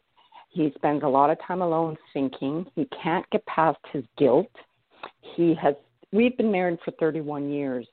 [0.49, 2.65] He spends a lot of time alone thinking.
[2.75, 4.51] He can't get past his guilt.
[5.35, 5.75] He has
[6.11, 7.87] we've been married for 31 years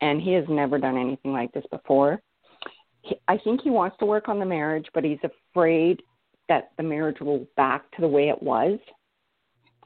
[0.00, 2.20] and he has never done anything like this before.
[3.02, 6.02] He, I think he wants to work on the marriage, but he's afraid
[6.48, 8.78] that the marriage will back to the way it was,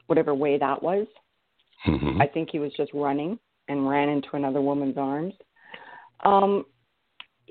[0.07, 1.07] whatever way that was.
[1.85, 2.21] Mm-hmm.
[2.21, 3.37] I think he was just running
[3.67, 5.33] and ran into another woman's arms.
[6.25, 6.65] Um,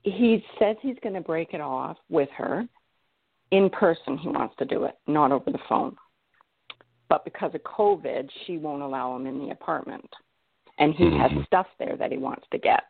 [0.03, 2.67] he says he's going to break it off with her
[3.53, 5.97] in person he wants to do it, not over the phone.
[7.09, 10.09] But because of COVID, she won't allow him in the apartment.
[10.79, 11.37] And he mm-hmm.
[11.37, 12.85] has stuff there that he wants to get.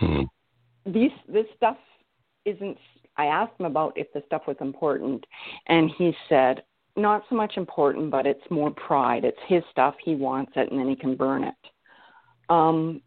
[0.00, 0.92] Mm-hmm.
[0.92, 1.76] These this stuff
[2.44, 2.76] isn't
[3.16, 5.24] I asked him about if the stuff was important
[5.68, 6.62] and he said
[6.96, 9.24] not so much important, but it's more pride.
[9.24, 11.54] It's his stuff, he wants it and then he can burn it.
[12.48, 13.00] Um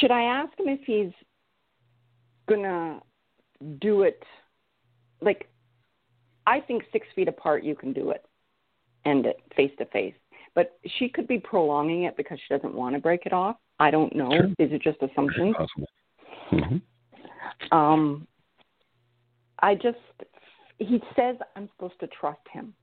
[0.00, 1.12] should I ask him if he's
[2.48, 3.00] gonna
[3.80, 4.22] do it
[5.20, 5.48] like
[6.46, 8.24] I think six feet apart you can do it,
[9.04, 10.14] end it face to face.
[10.54, 13.56] But she could be prolonging it because she doesn't want to break it off.
[13.78, 14.30] I don't know.
[14.30, 14.46] Sure.
[14.58, 15.54] Is it just assumption?
[15.54, 15.88] Possible.
[16.52, 17.76] Mm-hmm.
[17.76, 18.26] Um,
[19.60, 19.98] I just
[20.78, 22.74] he says I'm supposed to trust him.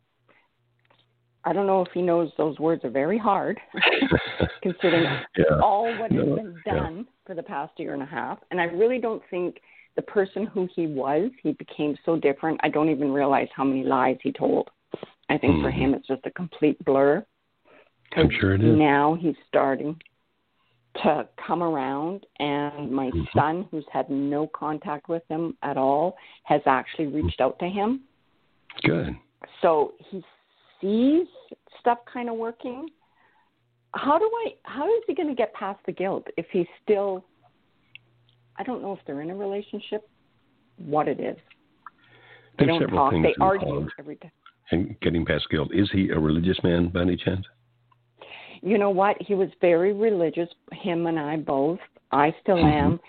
[1.45, 3.59] I don't know if he knows those words are very hard,
[4.61, 5.05] considering
[5.37, 5.59] yeah.
[5.63, 7.03] all what no, has been done yeah.
[7.25, 8.39] for the past year and a half.
[8.51, 9.57] And I really don't think
[9.95, 12.59] the person who he was, he became so different.
[12.63, 14.69] I don't even realize how many lies he told.
[15.29, 15.63] I think mm-hmm.
[15.63, 17.25] for him, it's just a complete blur.
[18.15, 18.77] I'm sure it is.
[18.77, 19.95] Now he's starting
[21.03, 23.37] to come around, and my mm-hmm.
[23.37, 28.01] son, who's had no contact with him at all, has actually reached out to him.
[28.83, 29.15] Good.
[29.61, 30.23] So he
[30.81, 31.27] sees
[31.79, 32.87] stuff kind of working.
[33.93, 34.53] How do I?
[34.63, 37.23] How is he going to get past the guilt if he's still
[38.59, 40.07] I don't know if they're in a relationship,
[40.77, 41.37] what it is.
[42.59, 43.13] They There's don't talk.
[43.13, 44.31] They argue every day.
[44.71, 45.69] And getting past guilt.
[45.73, 47.45] Is he a religious man by any chance?
[48.61, 49.17] You know what?
[49.21, 50.49] He was very religious.
[50.71, 51.79] Him and I both.
[52.11, 52.67] I still mm-hmm.
[52.67, 52.99] am.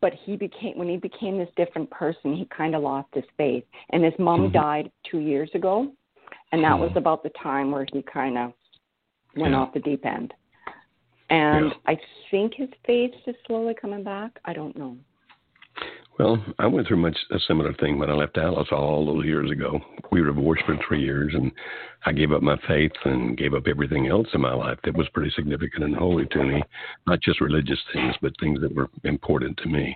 [0.00, 2.36] But he became when he became this different person.
[2.36, 3.64] He kind of lost his faith.
[3.90, 4.52] And his mom mm-hmm.
[4.52, 5.90] died two years ago.
[6.52, 6.98] and that was hmm.
[6.98, 8.52] about the time where he kind of
[9.36, 9.58] went yeah.
[9.58, 10.32] off the deep end.
[11.30, 11.72] And yeah.
[11.86, 11.98] I
[12.30, 14.38] think his faith is slowly coming back.
[14.44, 14.96] I don't know.
[16.18, 19.50] Well, I went through much a similar thing when I left Alice all those years
[19.50, 19.78] ago.
[20.10, 21.52] We were divorced for three years, and
[22.06, 25.10] I gave up my faith and gave up everything else in my life that was
[25.10, 26.62] pretty significant and holy to me,
[27.06, 29.94] not just religious things, but things that were important to me.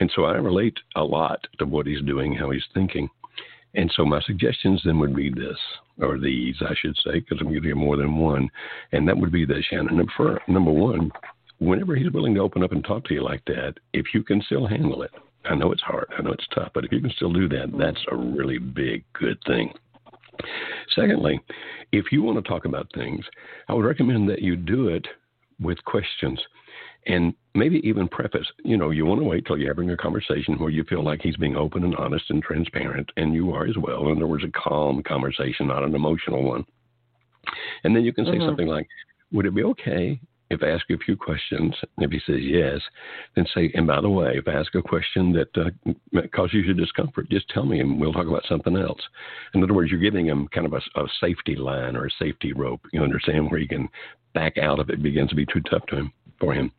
[0.00, 3.08] And so I relate a lot to what he's doing, how he's thinking.
[3.74, 5.58] And so my suggestions then would be this,
[6.00, 8.50] or these, I should say, because I'm giving you more than one.
[8.90, 10.04] And that would be this, Shannon.
[10.48, 11.12] Number one,
[11.60, 14.42] whenever he's willing to open up and talk to you like that, if you can
[14.42, 15.12] still handle it,
[15.44, 16.06] I know it's hard.
[16.16, 19.04] I know it's tough, but if you can still do that, that's a really big,
[19.12, 19.72] good thing.
[20.94, 21.40] Secondly,
[21.92, 23.24] if you want to talk about things,
[23.68, 25.06] I would recommend that you do it
[25.60, 26.40] with questions
[27.06, 28.46] and maybe even preface.
[28.64, 31.20] You know, you want to wait till you're having a conversation where you feel like
[31.20, 34.08] he's being open and honest and transparent, and you are as well.
[34.08, 36.64] In other words, a calm conversation, not an emotional one.
[37.84, 38.46] And then you can say mm-hmm.
[38.46, 38.86] something like,
[39.32, 40.20] Would it be okay
[40.52, 42.80] if I ask you a few questions, and if he says yes,
[43.34, 46.74] then say, and by the way, if I ask a question that uh, causes you
[46.74, 49.00] discomfort, just tell me and we'll talk about something else.
[49.54, 52.52] In other words, you're giving him kind of a, a safety line or a safety
[52.52, 53.88] rope, you understand, where he can
[54.34, 56.12] back out if it begins to be too tough to him
[56.42, 56.72] for him.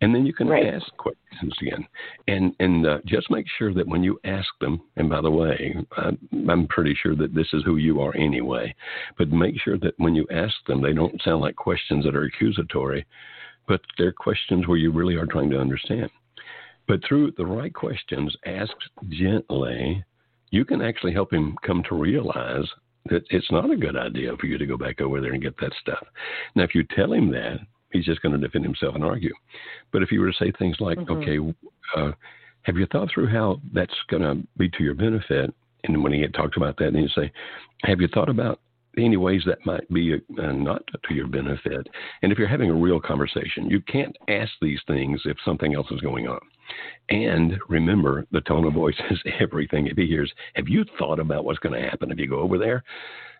[0.00, 0.74] And then you can right.
[0.74, 1.86] ask questions again,
[2.26, 5.76] and and uh, just make sure that when you ask them, and by the way,
[5.96, 6.10] I,
[6.50, 8.74] I'm pretty sure that this is who you are anyway,
[9.16, 12.24] but make sure that when you ask them, they don't sound like questions that are
[12.24, 13.06] accusatory,
[13.68, 16.10] but they're questions where you really are trying to understand.
[16.88, 20.04] But through the right questions asked gently,
[20.50, 22.66] you can actually help him come to realize
[23.06, 25.56] that it's not a good idea for you to go back over there and get
[25.60, 26.04] that stuff.
[26.54, 27.58] Now, if you tell him that,
[27.94, 29.32] he's just going to defend himself and argue.
[29.92, 31.12] But if you were to say things like, mm-hmm.
[31.12, 31.38] okay,
[31.96, 32.12] uh,
[32.62, 35.54] have you thought through how that's going to be to your benefit?
[35.84, 37.32] And when he had talked about that, then you say,
[37.82, 38.60] have you thought about
[38.96, 41.86] any ways that might be uh, not to your benefit?
[42.22, 45.86] And if you're having a real conversation, you can't ask these things if something else
[45.90, 46.40] is going on.
[47.10, 49.86] And remember, the tone of voice is everything.
[49.86, 52.58] If he hears, have you thought about what's going to happen if you go over
[52.58, 52.82] there?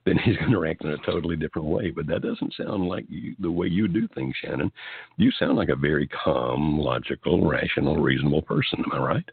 [0.04, 1.90] Then he's going to react in a totally different way.
[1.90, 4.70] But that doesn't sound like you, the way you do things, Shannon.
[5.16, 8.84] You sound like a very calm, logical, rational, reasonable person.
[8.84, 9.28] Am I right?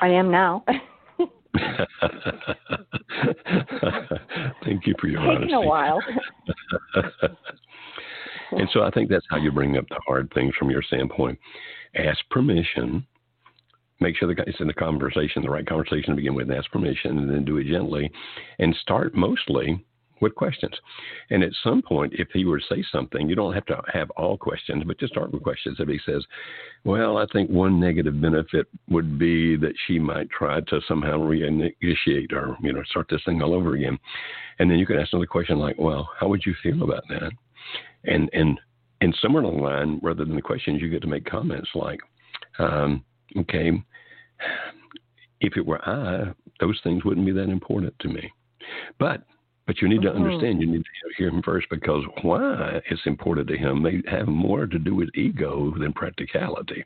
[0.00, 0.64] I am now.
[4.64, 5.52] Thank you for your Taking honesty.
[5.52, 6.02] a while.
[8.52, 11.38] and so I think that's how you bring up the hard things from your standpoint.
[11.94, 13.06] Ask permission
[14.02, 16.70] make sure that it's in the conversation, the right conversation to begin with, and ask
[16.70, 18.10] permission, and then do it gently,
[18.58, 19.84] and start mostly
[20.22, 20.74] with questions.
[21.30, 24.08] And at some point, if he were to say something, you don't have to have
[24.12, 25.76] all questions, but just start with questions.
[25.80, 26.24] If he says,
[26.84, 32.32] Well, I think one negative benefit would be that she might try to somehow reinitiate
[32.32, 33.98] or, you know, start this thing all over again.
[34.60, 37.32] And then you can ask another question like, Well, how would you feel about that?
[38.04, 38.58] And and
[39.00, 41.98] and somewhere along the line, rather than the questions, you get to make comments like,
[42.60, 43.04] um,
[43.36, 43.72] okay,
[45.40, 48.30] if it were I, those things wouldn't be that important to me.
[48.98, 49.22] But
[49.66, 50.24] but you need to mm-hmm.
[50.24, 54.26] understand, you need to hear him first because why it's important to him may have
[54.26, 56.84] more to do with ego than practicality.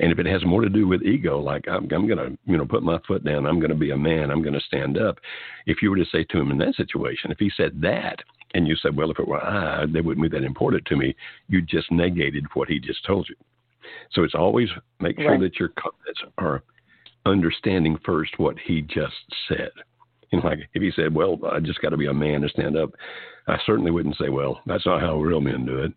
[0.00, 2.56] And if it has more to do with ego, like I'm, I'm going to, you
[2.56, 4.96] know, put my foot down, I'm going to be a man, I'm going to stand
[4.96, 5.18] up.
[5.66, 8.18] If you were to say to him in that situation, if he said that,
[8.54, 11.14] and you said, well, if it were I, they wouldn't be that important to me,
[11.48, 13.34] you just negated what he just told you.
[14.12, 14.68] So it's always
[15.00, 15.40] make sure right.
[15.40, 16.62] that your comments are
[17.26, 19.14] understanding first what he just
[19.48, 19.70] said.
[20.30, 22.48] You know, like if he said, "Well, I just got to be a man to
[22.48, 22.90] stand up,"
[23.46, 25.92] I certainly wouldn't say, "Well, that's not how real men do it,"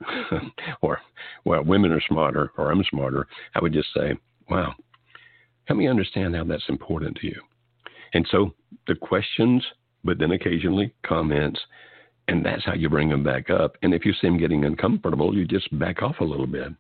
[0.82, 1.00] or
[1.44, 4.16] "Well, women are smarter," or "I'm smarter." I would just say,
[4.50, 4.74] "Wow,
[5.66, 7.42] help me understand how that's important to you."
[8.14, 8.54] And so
[8.88, 9.66] the questions,
[10.04, 11.60] but then occasionally comments,
[12.28, 13.78] and that's how you bring them back up.
[13.84, 16.72] And if you see them getting uncomfortable, you just back off a little bit,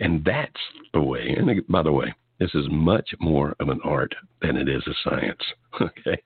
[0.00, 0.60] and that's
[0.92, 1.34] the way.
[1.36, 5.10] And by the way, this is much more of an art than it is a
[5.10, 5.42] science.
[5.80, 6.16] Okay,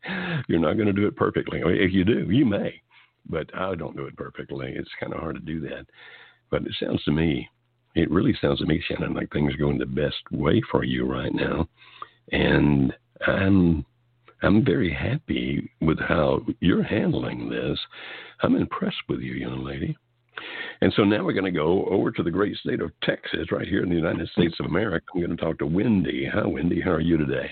[0.47, 1.62] you're not going to do it perfectly.
[1.64, 2.83] If you do, you may,
[3.31, 4.75] but I don't do it perfectly.
[4.77, 5.87] It's kind of hard to do that.
[6.51, 7.49] But it sounds to me,
[7.95, 11.11] it really sounds to me, Shannon, like things are going the best way for you
[11.11, 11.66] right now,
[12.31, 12.93] and
[13.27, 13.87] I'm
[14.43, 17.79] I'm very happy with how you're handling this.
[18.43, 19.97] I'm impressed with you, young lady.
[20.80, 23.66] And so now we're going to go over to the great state of Texas, right
[23.66, 25.07] here in the United States of America.
[25.14, 26.28] I'm going to talk to Wendy.
[26.32, 26.80] Hi, Wendy.
[26.80, 27.51] How are you today?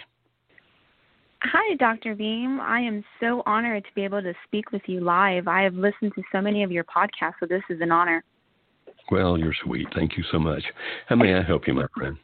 [1.42, 2.14] Hi, Dr.
[2.14, 2.60] Beam.
[2.60, 5.46] I am so honored to be able to speak with you live.
[5.48, 8.24] I have listened to so many of your podcasts, so this is an honor.
[9.10, 9.86] Well, you're sweet.
[9.94, 10.62] Thank you so much.
[11.06, 12.16] How may I help you, my friend?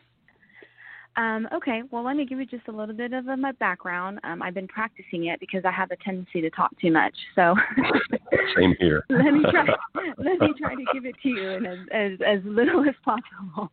[1.16, 4.18] Um, okay, well, let me give you just a little bit of uh, my background.
[4.24, 7.14] Um, I've been practicing it because I have a tendency to talk too much.
[7.34, 7.54] So
[8.56, 9.04] same here.
[9.10, 9.66] let me try.
[10.16, 13.70] let me try to give it to you in as as, as little as possible.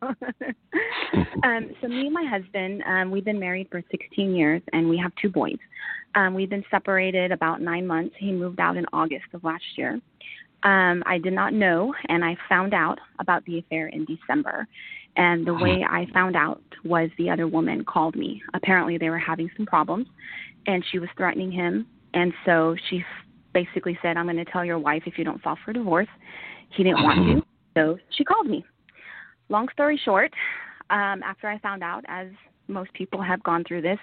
[1.44, 4.98] um, so me and my husband, um, we've been married for 16 years, and we
[4.98, 5.58] have two boys.
[6.16, 8.16] Um, we've been separated about nine months.
[8.20, 10.02] He moved out in August of last year.
[10.64, 14.68] Um, I did not know, and I found out about the affair in December.
[15.16, 18.42] And the way I found out was the other woman called me.
[18.54, 20.08] Apparently, they were having some problems,
[20.66, 21.86] and she was threatening him.
[22.14, 23.04] And so she
[23.54, 26.08] basically said, I'm going to tell your wife if you don't file for divorce.
[26.76, 28.64] He didn't want to, so she called me.
[29.50, 30.32] Long story short,
[30.90, 32.28] um, after I found out, as
[32.68, 34.00] most people have gone through this,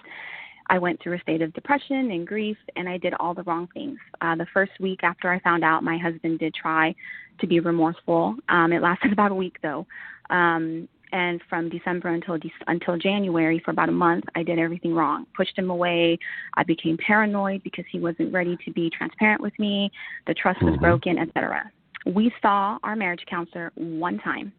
[0.69, 3.69] I went through a state of depression and grief, and I did all the wrong
[3.73, 3.99] things.
[4.21, 6.95] Uh, the first week after I found out, my husband did try
[7.41, 8.35] to be remorseful.
[8.49, 9.87] Um, it lasted about a week, though.
[10.31, 14.95] Um, and from December until De- until January for about a month, I did everything
[14.95, 15.27] wrong.
[15.37, 16.19] Pushed him away.
[16.55, 19.91] I became paranoid because he wasn't ready to be transparent with me.
[20.27, 20.85] The trust was mm-hmm.
[20.85, 21.71] broken, etc.
[22.07, 24.53] We saw our marriage counselor one time,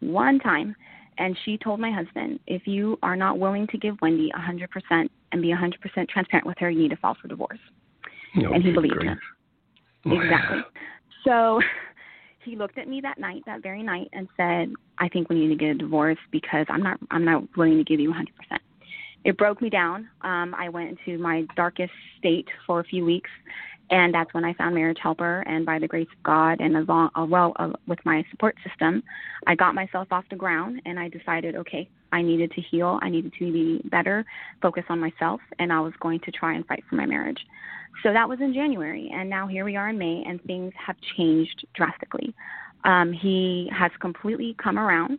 [0.00, 0.74] one time,
[1.18, 5.42] and she told my husband, if you are not willing to give Wendy 100% and
[5.42, 7.58] be 100% transparent with her, you need to file for divorce.
[8.34, 9.08] No, and he believed great.
[9.08, 9.18] her.
[10.06, 10.60] Exactly.
[11.22, 11.60] So
[12.44, 15.48] he looked at me that night, that very night, and said, "I think we need
[15.48, 18.26] to get a divorce because I'm not, I'm not willing to give you 100%."
[19.24, 20.08] It broke me down.
[20.22, 23.30] Um, I went into my darkest state for a few weeks,
[23.90, 25.40] and that's when I found Marriage Helper.
[25.40, 28.56] And by the grace of God, and as long, uh, well, uh, with my support
[28.66, 29.02] system,
[29.46, 32.98] I got myself off the ground, and I decided, okay, I needed to heal.
[33.02, 34.24] I needed to be better,
[34.62, 37.38] focus on myself, and I was going to try and fight for my marriage.
[38.02, 40.96] So that was in January, and now here we are in May, and things have
[41.16, 42.32] changed drastically.
[42.84, 45.18] Um, he has completely come around.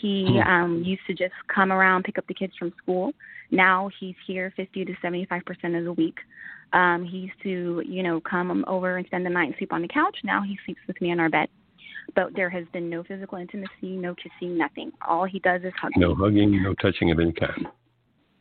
[0.00, 0.48] He hmm.
[0.48, 3.12] um, used to just come around, pick up the kids from school.
[3.50, 6.18] Now he's here 50 to 75 percent of the week.
[6.72, 9.82] Um, he used to, you know, come over and spend the night and sleep on
[9.82, 10.16] the couch.
[10.24, 11.48] Now he sleeps with me in our bed.
[12.14, 14.92] But there has been no physical intimacy, no kissing, nothing.
[15.06, 15.92] All he does is hug.
[15.96, 16.06] Me.
[16.06, 17.66] No hugging, no touching of any kind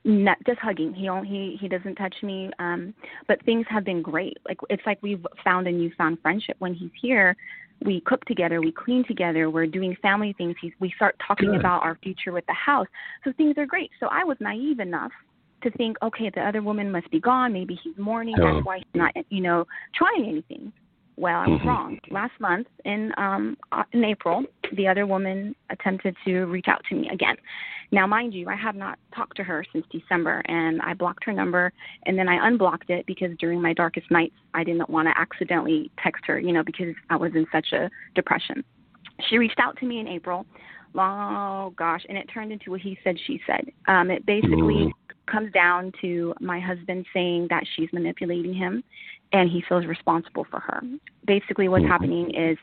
[0.08, 0.94] not just hugging.
[0.94, 2.50] He only, he he doesn't touch me.
[2.60, 2.94] Um,
[3.28, 4.38] but things have been great.
[4.48, 6.56] Like it's like we've found a newfound friendship.
[6.60, 7.36] When he's here,
[7.84, 10.56] we cook together, we clean together, we're doing family things.
[10.62, 11.60] He's, we start talking Good.
[11.60, 12.88] about our future with the house.
[13.24, 13.92] So things are great.
[14.00, 15.12] So I was naive enough
[15.64, 17.54] to think, okay, the other woman must be gone.
[17.54, 18.36] Maybe he's mourning.
[18.38, 20.72] That's why he's not, you know, trying anything.
[21.18, 21.68] Well, I was mm-hmm.
[21.68, 22.00] wrong.
[22.12, 24.44] Last month in um uh, in April,
[24.76, 27.36] the other woman attempted to reach out to me again.
[27.92, 31.34] Now, mind you, I have not talked to her since December, and I blocked her
[31.34, 31.72] number,
[32.06, 35.90] and then I unblocked it because during my darkest nights, I didn't want to accidentally
[36.04, 38.64] text her, you know, because I was in such a depression.
[39.30, 40.46] She reached out to me in April.
[40.96, 43.66] Oh gosh, and it turned into a he said she said.
[43.88, 44.92] Um, it basically mm.
[45.26, 48.84] comes down to my husband saying that she's manipulating him,
[49.34, 50.82] and he feels responsible for her.
[51.26, 51.90] Basically, what's mm.
[51.90, 52.58] happening is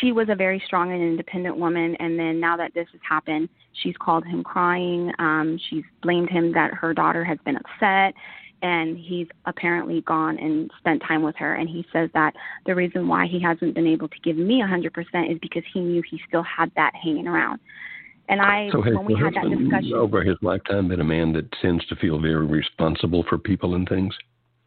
[0.00, 3.48] she was a very strong and independent woman and then now that this has happened
[3.72, 8.14] she's called him crying um she's blamed him that her daughter has been upset
[8.62, 12.34] and he's apparently gone and spent time with her and he says that
[12.66, 15.62] the reason why he hasn't been able to give me a hundred percent is because
[15.74, 17.60] he knew he still had that hanging around
[18.28, 21.32] and I, so has when we had that discussion over his lifetime, been a man
[21.32, 24.14] that tends to feel very responsible for people and things.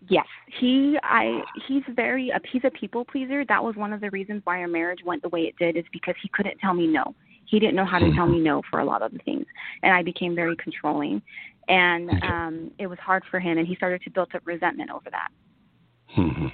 [0.07, 0.27] Yes,
[0.59, 2.39] he I he's very a.
[2.51, 3.43] he's a people pleaser.
[3.45, 5.85] That was one of the reasons why our marriage went the way it did is
[5.91, 7.15] because he couldn't tell me no.
[7.45, 8.15] He didn't know how to hmm.
[8.15, 9.45] tell me no for a lot of the things,
[9.81, 11.21] and I became very controlling,
[11.67, 15.09] and um it was hard for him, and he started to build up resentment over
[15.09, 15.29] that.
[16.17, 16.47] Mm-hmm.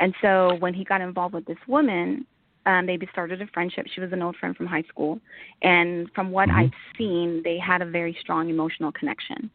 [0.00, 2.26] And so when he got involved with this woman,
[2.66, 3.86] um, they started a friendship.
[3.94, 5.20] She was an old friend from high school,
[5.62, 6.58] and from what mm-hmm.
[6.58, 9.50] I've seen, they had a very strong emotional connection.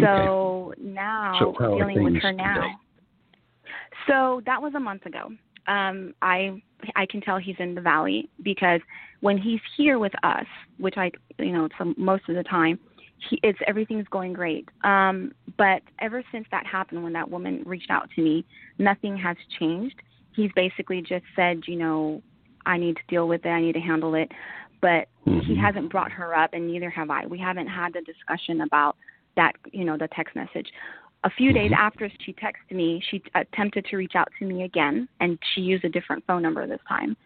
[0.00, 0.82] So okay.
[0.82, 2.54] now so dealing with her now.
[2.54, 2.72] Today?
[4.08, 5.30] So that was a month ago.
[5.66, 6.60] Um, I
[6.96, 8.80] I can tell he's in the valley because
[9.20, 10.46] when he's here with us,
[10.78, 12.78] which I you know some most of the time,
[13.28, 14.68] he, it's everything's going great.
[14.82, 18.44] Um, but ever since that happened, when that woman reached out to me,
[18.78, 19.96] nothing has changed.
[20.34, 22.22] He's basically just said, you know,
[22.66, 23.48] I need to deal with it.
[23.48, 24.30] I need to handle it.
[24.80, 25.40] But mm-hmm.
[25.40, 27.26] he hasn't brought her up, and neither have I.
[27.26, 28.96] We haven't had the discussion about
[29.36, 30.68] that you know the text message
[31.24, 31.80] a few days mm-hmm.
[31.80, 35.84] after she texted me she attempted to reach out to me again and she used
[35.84, 37.16] a different phone number this time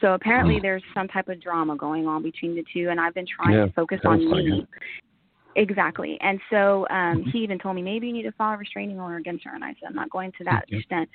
[0.00, 0.62] so apparently mm.
[0.62, 3.66] there's some type of drama going on between the two and i've been trying yeah,
[3.66, 4.66] to focus on me
[5.56, 7.30] exactly and so um mm-hmm.
[7.30, 9.64] he even told me maybe you need to file a restraining order against her and
[9.64, 10.76] i said i'm not going to that okay.
[10.76, 11.08] extent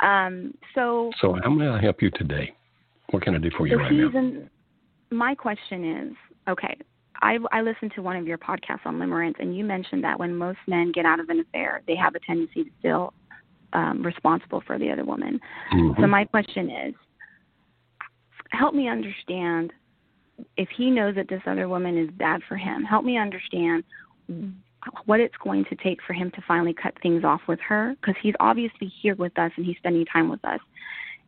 [0.00, 2.54] um so so how may i help you today
[3.10, 4.50] what can i do for you so right he's now in,
[5.10, 6.12] my question is
[6.48, 6.76] okay
[7.20, 10.36] I I listened to one of your podcasts on limerence, and you mentioned that when
[10.36, 13.12] most men get out of an affair, they have a tendency to feel
[13.72, 15.40] um, responsible for the other woman.
[15.72, 16.00] Mm-hmm.
[16.00, 16.94] So my question is,
[18.50, 19.72] help me understand
[20.56, 22.84] if he knows that this other woman is bad for him.
[22.84, 23.84] Help me understand
[25.06, 28.14] what it's going to take for him to finally cut things off with her because
[28.22, 30.60] he's obviously here with us and he's spending time with us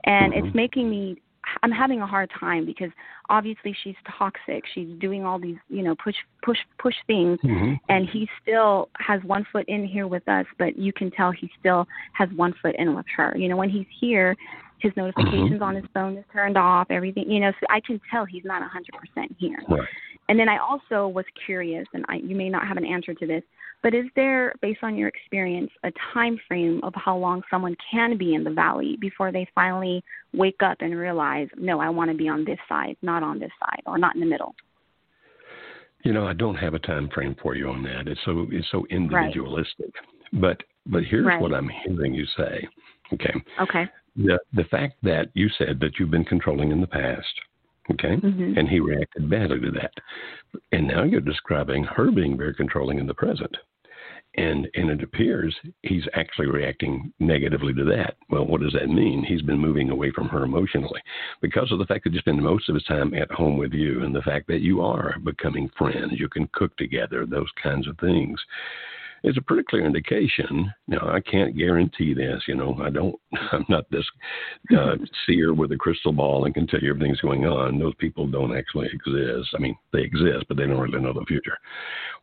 [0.05, 0.47] and Mm-hmm.
[0.47, 1.17] it's making me
[1.63, 2.91] i'm having a hard time because
[3.29, 7.79] obviously she's toxic she's doing all these you know push push push things Mhm.
[7.89, 11.51] and he still has one foot in here with us but you can tell he
[11.59, 14.37] still has one foot in with her you know when he's here
[14.81, 15.63] his notifications mm-hmm.
[15.63, 18.63] on his phone is turned off everything you know so i can tell he's not
[18.63, 19.89] a hundred percent here Right.
[20.29, 23.27] and then I also was curious, and I, you may not have an answer to
[23.27, 23.43] this,
[23.83, 28.17] but is there, based on your experience, a time frame of how long someone can
[28.19, 30.05] be in the valley before they finally
[30.35, 33.51] wake up and realize, no, I want to be on this side, not on this
[33.59, 34.55] side, or not in the middle?
[36.05, 38.07] You know, I don't have a time frame for you on that.
[38.07, 39.93] It's so it's so individualistic.
[40.33, 41.41] But but here's Right.
[41.41, 42.67] what I'm hearing you say.
[43.13, 43.35] Okay.
[43.61, 43.89] Okay.
[44.25, 47.41] The the fact that you said that you've been controlling in the past,
[47.91, 48.57] okay, Mhm.
[48.59, 49.95] and he reacted badly to that,
[50.73, 53.57] and now you're describing her being very controlling in the present,
[54.35, 58.17] and and it appears he's actually reacting negatively to that.
[58.29, 59.23] Well, what does that mean?
[59.23, 61.01] He's been moving away from her emotionally
[61.41, 64.03] because of the fact that he spends most of his time at home with you,
[64.05, 66.21] and the fact that you are becoming friends.
[66.21, 68.39] You can cook together, those kinds of things
[69.25, 70.73] is a pretty clear indication.
[70.87, 72.43] Now, I can't guarantee this.
[72.49, 73.15] You know, I don't.
[73.53, 74.07] I'm not this
[74.77, 74.97] uh,
[75.27, 77.79] seer with a crystal ball and can tell you everything's going on.
[77.79, 79.51] Those people don't actually exist.
[79.55, 81.59] I mean, they exist, but they don't really know the future.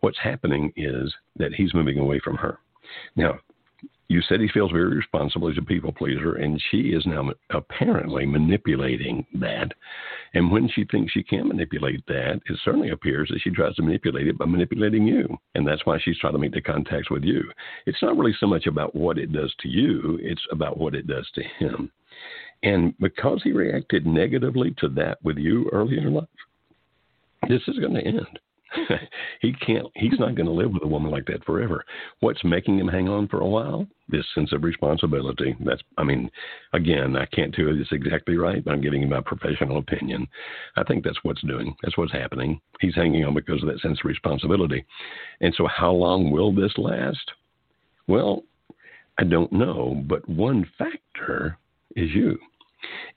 [0.02, 2.60] What's happening is that he's moving away from her.
[3.16, 3.40] Now,
[4.10, 5.50] you said he feels very responsible.
[5.50, 9.74] He's a people pleaser, and she is now apparently manipulating that.
[10.34, 13.82] And when she thinks she can manipulate that, it certainly appears that she tries to
[13.82, 15.28] manipulate it by manipulating you.
[15.56, 17.44] And that's why she's trying to make the contacts with you.
[17.86, 21.08] It's not really so much about what it does to you, it's about what it
[21.08, 21.92] does to him.
[22.64, 26.28] And because he reacted negatively to that with you early in life,
[27.48, 28.40] this is going to end.
[29.42, 31.84] he can't he's not going to live with a woman like that forever.
[32.20, 33.88] What's making him hang on for a while?
[34.10, 35.56] This sense of responsibility.
[35.66, 36.30] That's i mean
[36.74, 40.28] again i can't tell you this exactly right but i'm giving you my professional opinion.
[40.76, 42.60] I think that's what's doing that's what's happening.
[42.80, 44.86] He's hanging on because of that sense of responsibility.
[45.42, 47.32] And so how long will this last?
[48.08, 48.44] Well
[49.20, 51.58] i don't know but one factor
[51.96, 52.38] is you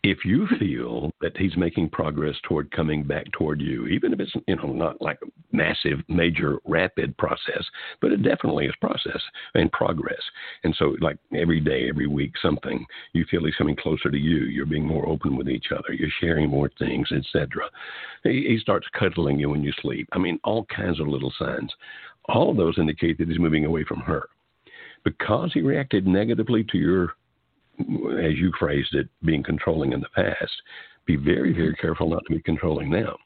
[0.03, 4.33] if you feel that he's making progress toward coming back toward you, even if it's
[4.47, 7.65] you know not like a massive, major, rapid process,
[8.01, 9.21] but it definitely is process
[9.55, 10.21] and progress.
[10.65, 14.45] And so, like every day, every week, something you feel he's coming closer to you.
[14.45, 15.93] You're being more open with each other.
[15.93, 17.65] You're sharing more things, etc.
[18.25, 20.09] He, he starts cuddling you when you sleep.
[20.13, 21.73] I mean, all kinds of little signs.
[22.27, 24.29] All of those indicate that he's moving away from her
[25.05, 27.15] because he reacted negatively to your
[28.23, 30.53] as you phrased it, being controlling in the past,
[31.07, 33.17] be very, very careful not to be controlling now.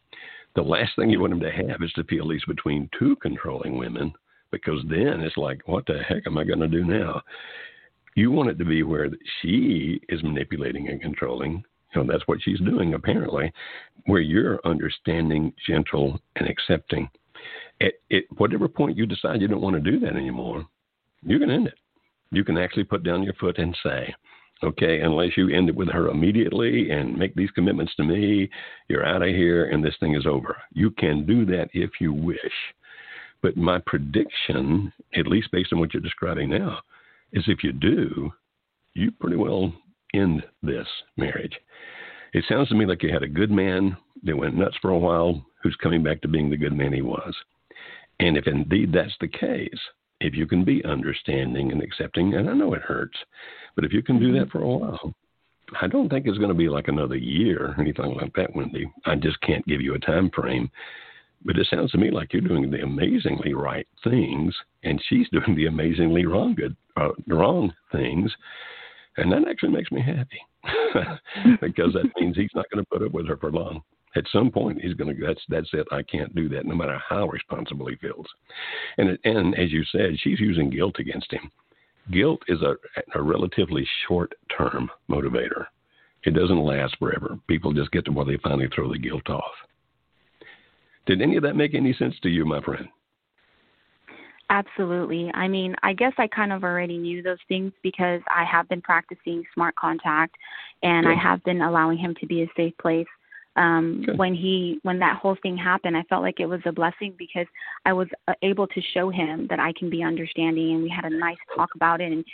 [0.55, 3.77] The last thing you want him to have is to feel he's between two controlling
[3.77, 4.13] women,
[4.51, 7.21] because then it's like, what the heck am I going to do now?
[8.15, 9.09] You want it to be where
[9.41, 11.65] she is manipulating and controlling.
[11.95, 13.53] You know, that's what she's doing apparently,
[14.07, 17.09] where you're understanding, gentle, and accepting.
[17.81, 20.65] At, at whatever point you decide you don't want to do that anymore,
[21.23, 21.75] you can end it.
[22.31, 24.15] You can actually put down your foot and say,
[24.65, 28.49] okay, unless you end it with her immediately and make these commitments to me,
[28.89, 30.57] you're out of here and this thing is over.
[30.73, 32.39] You can do that if you wish.
[33.43, 36.79] But my prediction, at least based on what you're describing now,
[37.33, 38.33] is if you do,
[38.95, 39.73] you pretty well
[40.15, 40.87] end this
[41.17, 41.55] marriage.
[42.33, 44.99] It sounds to me like you had a good man that went nuts for a
[44.99, 47.35] while who's coming back to being the good man he was.
[48.21, 49.79] And if indeed that's the case,
[50.25, 53.17] if you can be understanding and accepting, and I know it hurts,
[53.77, 55.15] but if you can do that for a while,
[55.81, 58.91] I don't think it's going to be like another year or anything like that, Wendy.
[59.05, 60.71] I just can't give you a time frame.
[61.45, 65.55] But it sounds to me like you're doing the amazingly right things, and she's doing
[65.55, 68.33] the amazingly wrong good, uh, wrong things,
[69.19, 70.41] and that actually makes me happy
[71.61, 73.83] because that means he's not going to put up with her for long
[74.17, 75.87] at some point he's going to that's that's it.
[75.91, 78.27] I can't do that no matter how responsible he feels.
[78.99, 81.51] And it, and as you said she's using guilt against him.
[82.13, 82.77] Guilt is a,
[83.19, 85.67] a relatively short term motivator.
[86.25, 87.39] It doesn't last forever.
[87.49, 89.53] People just get to where they finally throw the guilt off.
[91.07, 92.89] Did any of that make any sense to you my friend?
[94.51, 95.31] Absolutely.
[95.35, 98.83] I mean, I guess I kind of already knew those things because I have been
[98.83, 100.37] practicing smart contact
[100.83, 103.07] and I have been allowing him to be a safe place
[103.57, 107.15] um when he when that whole thing happened i felt like it was a blessing
[107.19, 107.47] because
[107.85, 111.05] i was uh, able to show him that i can be understanding and we had
[111.05, 112.13] a nice talk about it.
[112.13, 112.25] And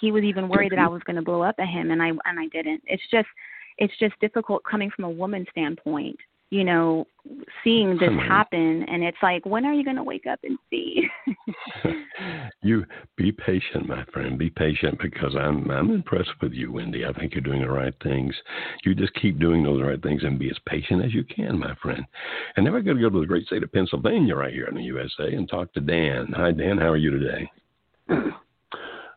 [0.00, 2.08] he was even worried that i was going to blow up at him and i
[2.08, 2.82] and i didn't.
[2.86, 3.28] It's just
[3.78, 6.18] it's just difficult coming from a woman's standpoint
[6.50, 7.06] you know,
[7.62, 11.06] seeing this happen and it's like, when are you going to wake up and see?
[12.62, 12.86] you
[13.16, 14.38] be patient, my friend.
[14.38, 17.04] Be patient because I'm I'm impressed with you, Wendy.
[17.04, 18.34] I think you're doing the right things.
[18.84, 21.74] You just keep doing those right things and be as patient as you can, my
[21.82, 22.04] friend.
[22.56, 24.74] And now we're going to go to the great state of Pennsylvania right here in
[24.74, 26.32] the USA and talk to Dan.
[26.34, 26.78] Hi, Dan.
[26.78, 27.50] How are you today?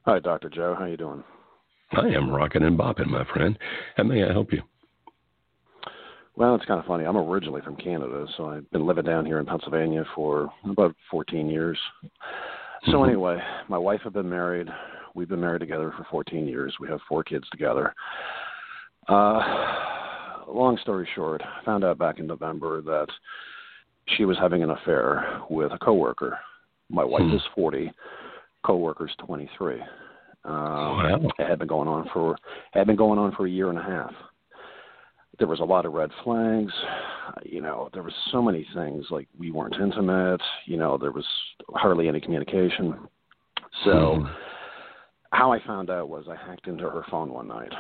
[0.05, 0.49] Hi, Dr.
[0.49, 0.75] Joe.
[0.77, 1.23] How you doing?
[1.93, 3.57] I am rocking and bopping, my friend.
[3.95, 4.61] How may I help you?
[6.35, 7.05] Well, it's kind of funny.
[7.05, 11.49] I'm originally from Canada, so I've been living down here in Pennsylvania for about 14
[11.49, 11.77] years.
[12.85, 13.09] So mm-hmm.
[13.09, 14.67] anyway, my wife had been married.
[15.13, 16.73] We've been married together for 14 years.
[16.79, 17.93] We have four kids together.
[19.09, 19.41] Uh,
[20.47, 23.07] long story short, I found out back in November that
[24.15, 26.39] she was having an affair with a coworker.
[26.89, 27.35] My wife hmm.
[27.35, 27.91] is 40,
[28.65, 29.81] coworker's 23.
[30.43, 31.19] Um, wow.
[31.37, 32.35] It had been going on for
[32.71, 34.11] had been going on for a year and a half
[35.39, 36.73] there was a lot of red flags.
[37.43, 40.41] You know, there was so many things like we weren't intimate.
[40.65, 41.25] You know, there was
[41.75, 42.95] hardly any communication.
[43.85, 44.33] So, mm-hmm.
[45.31, 47.71] how I found out was I hacked into her phone one night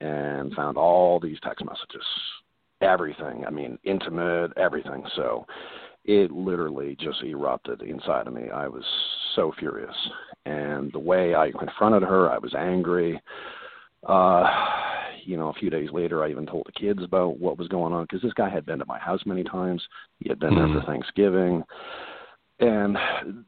[0.00, 2.06] and found all these text messages,
[2.80, 3.44] everything.
[3.46, 5.04] I mean, intimate, everything.
[5.14, 5.46] So,
[6.04, 8.50] it literally just erupted inside of me.
[8.50, 8.84] I was
[9.34, 9.94] so furious,
[10.44, 13.20] and the way I confronted her, I was angry.
[14.06, 14.44] Uh,
[15.26, 17.92] you know, a few days later, I even told the kids about what was going
[17.92, 19.82] on because this guy had been to my house many times.
[20.18, 20.72] He had been mm-hmm.
[20.72, 21.62] there for Thanksgiving,
[22.60, 22.96] and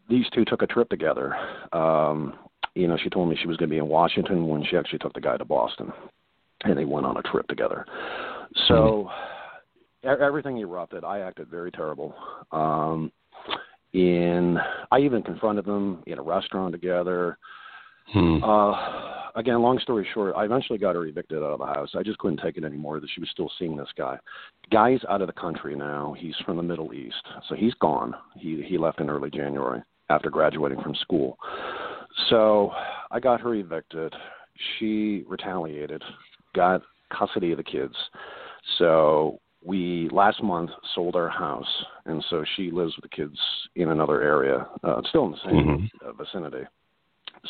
[0.08, 1.36] these two took a trip together.
[1.72, 2.34] Um,
[2.74, 4.98] you know, she told me she was going to be in Washington when she actually
[4.98, 5.92] took the guy to Boston,
[6.64, 7.86] and they went on a trip together.
[8.68, 9.10] So
[10.04, 10.22] mm-hmm.
[10.22, 11.04] everything erupted.
[11.04, 12.14] I acted very terrible.
[12.52, 13.12] Um,
[13.92, 14.58] in
[14.90, 17.38] I even confronted them in a restaurant together.
[18.12, 18.42] Hmm.
[18.44, 18.72] Uh,
[19.36, 21.90] again, long story short, I eventually got her evicted out of the house.
[21.94, 24.18] I just couldn't take it anymore that she was still seeing this guy.
[24.70, 26.14] Guy's out of the country now.
[26.18, 28.14] He's from the Middle East, so he's gone.
[28.36, 31.38] He he left in early January after graduating from school.
[32.30, 32.72] So
[33.10, 34.14] I got her evicted.
[34.78, 36.02] She retaliated,
[36.54, 36.82] got
[37.16, 37.94] custody of the kids.
[38.78, 43.38] So we last month sold our house, and so she lives with the kids
[43.74, 46.22] in another area, uh, still in the same mm-hmm.
[46.22, 46.64] vicinity.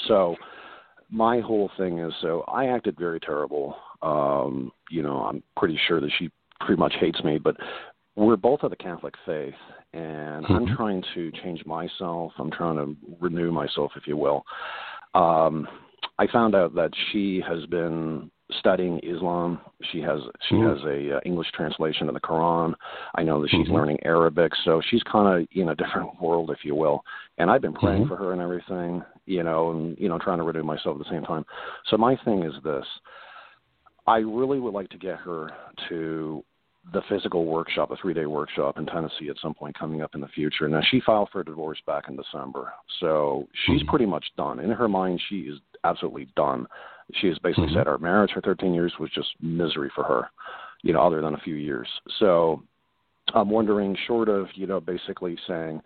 [0.08, 0.34] So
[1.10, 3.76] my whole thing is so I acted very terrible.
[4.02, 6.30] Um, you know, I'm pretty sure that she
[6.60, 7.56] pretty much hates me, but
[8.16, 9.54] we're both of the Catholic faith,
[9.92, 10.52] and mm-hmm.
[10.52, 12.32] I'm trying to change myself.
[12.38, 14.44] I'm trying to renew myself, if you will.
[15.14, 15.68] Um,
[16.18, 19.60] I found out that she has been studying Islam.
[19.92, 20.76] She has she mm-hmm.
[20.76, 22.74] has a uh, English translation of the Quran.
[23.14, 23.74] I know that she's mm-hmm.
[23.74, 27.02] learning Arabic, so she's kind of in a different world, if you will.
[27.38, 28.08] And I've been praying mm-hmm.
[28.08, 31.10] for her and everything, you know, and you know, trying to renew myself at the
[31.10, 31.44] same time.
[31.90, 32.84] So my thing is this:
[34.06, 35.50] I really would like to get her
[35.88, 36.44] to
[36.92, 40.20] the physical workshop, a three day workshop in Tennessee at some point coming up in
[40.20, 40.68] the future.
[40.68, 43.90] Now she filed for a divorce back in December, so she's mm-hmm.
[43.90, 44.60] pretty much done.
[44.60, 46.66] In her mind, she is absolutely done.
[47.14, 47.78] She has basically mm-hmm.
[47.78, 50.28] said our marriage for 13 years was just misery for her,
[50.82, 51.88] you know, other than a few years.
[52.20, 52.62] So
[53.34, 55.80] I'm wondering, short of you know, basically saying,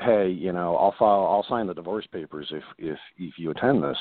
[0.00, 3.82] hey, you know, I'll file, I'll sign the divorce papers if if if you attend
[3.82, 3.98] this.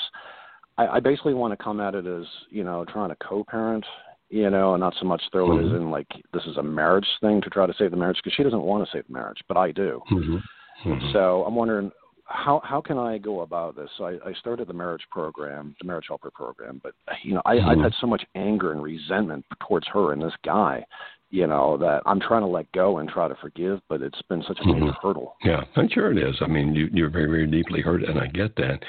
[0.77, 3.85] I, I basically want to come at it as you know, trying to co-parent
[4.29, 5.59] you know, and not so much throw mm-hmm.
[5.59, 5.83] it as mm-hmm.
[5.83, 8.43] in like this is a marriage thing to try to save the marriage because she
[8.43, 10.01] doesn't want to save the marriage, but I do.
[10.11, 10.89] Mm-hmm.
[10.89, 11.11] Mm-hmm.
[11.13, 11.91] So I'm wondering
[12.25, 13.89] how how can I go about this?
[13.97, 16.93] So I, I started the marriage program, the marriage helper program, but
[17.23, 17.69] you know I, mm-hmm.
[17.69, 20.83] I've had so much anger and resentment towards her and this guy
[21.29, 24.43] you know that I'm trying to let go and try to forgive, but it's been
[24.47, 25.07] such a major mm-hmm.
[25.07, 25.35] hurdle.
[25.43, 26.35] Yeah, I'm sure it is.
[26.41, 28.79] I mean, you, you're very, very deeply hurt, and I get that.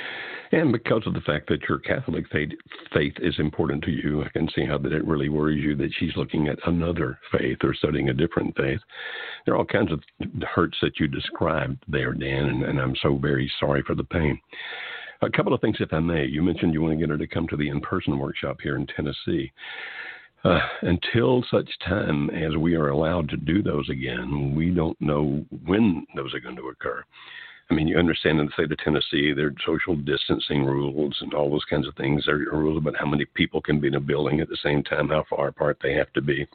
[0.53, 2.51] And because of the fact that your Catholic faith
[2.93, 5.93] faith is important to you, I can see how that it really worries you that
[5.99, 8.81] she's looking at another faith or studying a different faith.
[9.45, 10.01] There are all kinds of
[10.55, 14.39] hurts that you described there, Dan, and, and I'm so very sorry for the pain.
[15.23, 16.27] A couple of things, if I may.
[16.27, 18.87] You mentioned you want to get her to come to the in-person workshop here in
[18.87, 19.51] Tennessee.
[20.45, 25.45] Uh, until such time as we are allowed to do those again, we don't know
[25.65, 27.03] when those are going to occur.
[27.69, 31.35] I mean, you understand in the state of Tennessee, there are social distancing rules and
[31.35, 32.25] all those kinds of things.
[32.25, 34.85] There are rules about how many people can be in a building at the same
[34.85, 36.47] time, how far apart they have to be.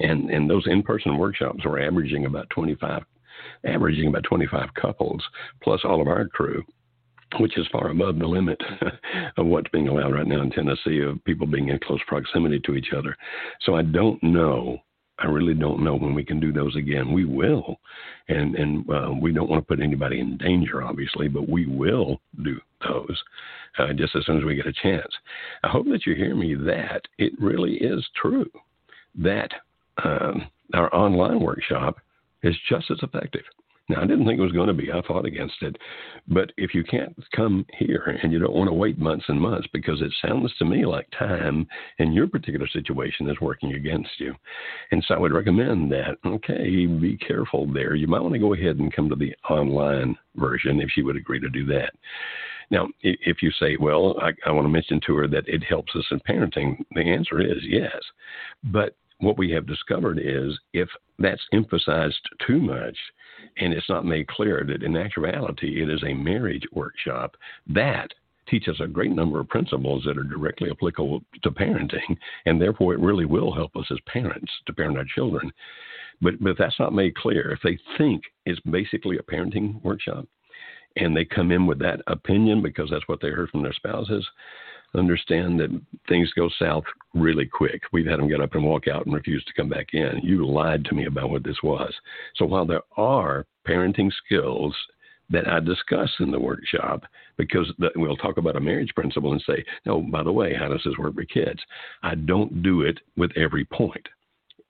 [0.00, 3.04] And and those in-person workshops were averaging about 25,
[3.64, 5.22] averaging about 25 couples
[5.62, 6.64] plus all of our crew
[7.40, 8.60] which is far above the limit
[9.36, 12.74] of what's being allowed right now in Tennessee of people being in close proximity to
[12.74, 13.16] each other.
[13.62, 14.80] So I don't know
[15.18, 17.12] I really don't know when we can do those again.
[17.12, 17.78] We will,
[18.28, 22.20] and and uh, we don't want to put anybody in danger, obviously, but we will
[22.42, 23.22] do those
[23.78, 25.12] uh, just as soon as we get a chance.
[25.62, 26.54] I hope that you hear me.
[26.56, 28.50] That it really is true
[29.16, 29.50] that
[30.02, 31.98] um, our online workshop
[32.42, 33.44] is just as effective.
[33.88, 34.90] Now, I didn't think it was going to be.
[34.90, 35.76] I fought against it.
[36.26, 39.68] But if you can't come here and you don't want to wait months and months
[39.74, 41.66] because it sounds to me like time
[41.98, 44.34] in your particular situation is working against you.
[44.90, 47.94] And so I would recommend that, okay, be careful there.
[47.94, 51.16] You might want to go ahead and come to the online version if she would
[51.16, 51.92] agree to do that.
[52.70, 55.94] Now, if you say, well, I, I want to mention to her that it helps
[55.94, 58.00] us in parenting, the answer is yes.
[58.64, 62.96] But what we have discovered is if that's emphasized too much,
[63.58, 67.36] and it's not made clear that in actuality it is a marriage workshop,
[67.66, 68.08] that
[68.48, 73.00] teaches a great number of principles that are directly applicable to parenting, and therefore it
[73.00, 75.50] really will help us as parents to parent our children.
[76.20, 80.26] But, but if that's not made clear, if they think it's basically a parenting workshop,
[80.96, 84.26] and they come in with that opinion because that's what they heard from their spouses,
[84.94, 86.84] understand that things go south
[87.14, 87.82] really quick.
[87.92, 90.20] We've had them get up and walk out and refuse to come back in.
[90.22, 91.92] You lied to me about what this was.
[92.36, 94.74] So while there are parenting skills
[95.30, 97.04] that I discuss in the workshop,
[97.36, 100.68] because the, we'll talk about a marriage principle and say, no, by the way, how
[100.68, 101.60] does this work with kids?
[102.02, 104.06] I don't do it with every point.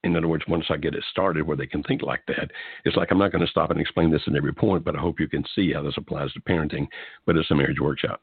[0.05, 2.51] In other words, once I get it started where they can think like that,
[2.85, 5.01] it's like I'm not going to stop and explain this in every point, but I
[5.01, 6.87] hope you can see how this applies to parenting.
[7.27, 8.21] But it's a marriage workshop.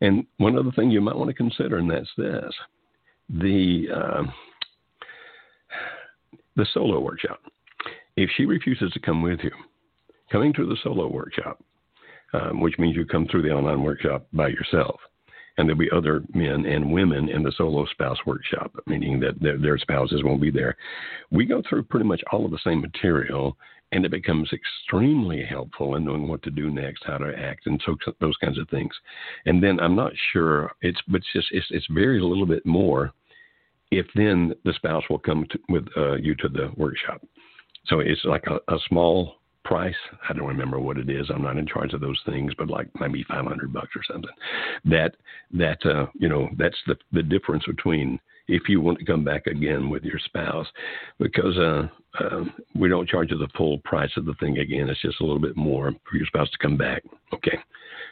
[0.00, 2.52] And one other thing you might want to consider, and that's this
[3.30, 4.22] the, uh,
[6.56, 7.40] the solo workshop.
[8.16, 9.50] If she refuses to come with you,
[10.32, 11.62] coming to the solo workshop,
[12.32, 14.98] um, which means you come through the online workshop by yourself,
[15.56, 19.58] and there'll be other men and women in the solo spouse workshop, meaning that their,
[19.58, 20.76] their, spouses won't be there.
[21.30, 23.56] We go through pretty much all of the same material,
[23.92, 27.80] and it becomes extremely helpful in knowing what to do next, how to act, and
[27.84, 28.92] so those kinds of things.
[29.46, 33.12] And then I'm not sure it's, but it's just it's it's very little bit more
[33.90, 37.22] if then the spouse will come to, with uh, you to the workshop.
[37.86, 39.94] So it's like a, a small price.
[40.28, 41.30] I don't remember what it is.
[41.30, 44.30] I'm not in charge of those things, but like maybe 500 bucks or something.
[44.84, 45.16] That
[45.52, 48.18] that uh, you know that's the the difference between
[48.48, 50.66] if you want to come back again with your spouse,
[51.18, 51.86] because uh,
[52.20, 52.44] uh,
[52.74, 54.88] we don't charge you the full price of the thing again.
[54.88, 57.02] It's just a little bit more for your spouse to come back.
[57.32, 57.58] Okay.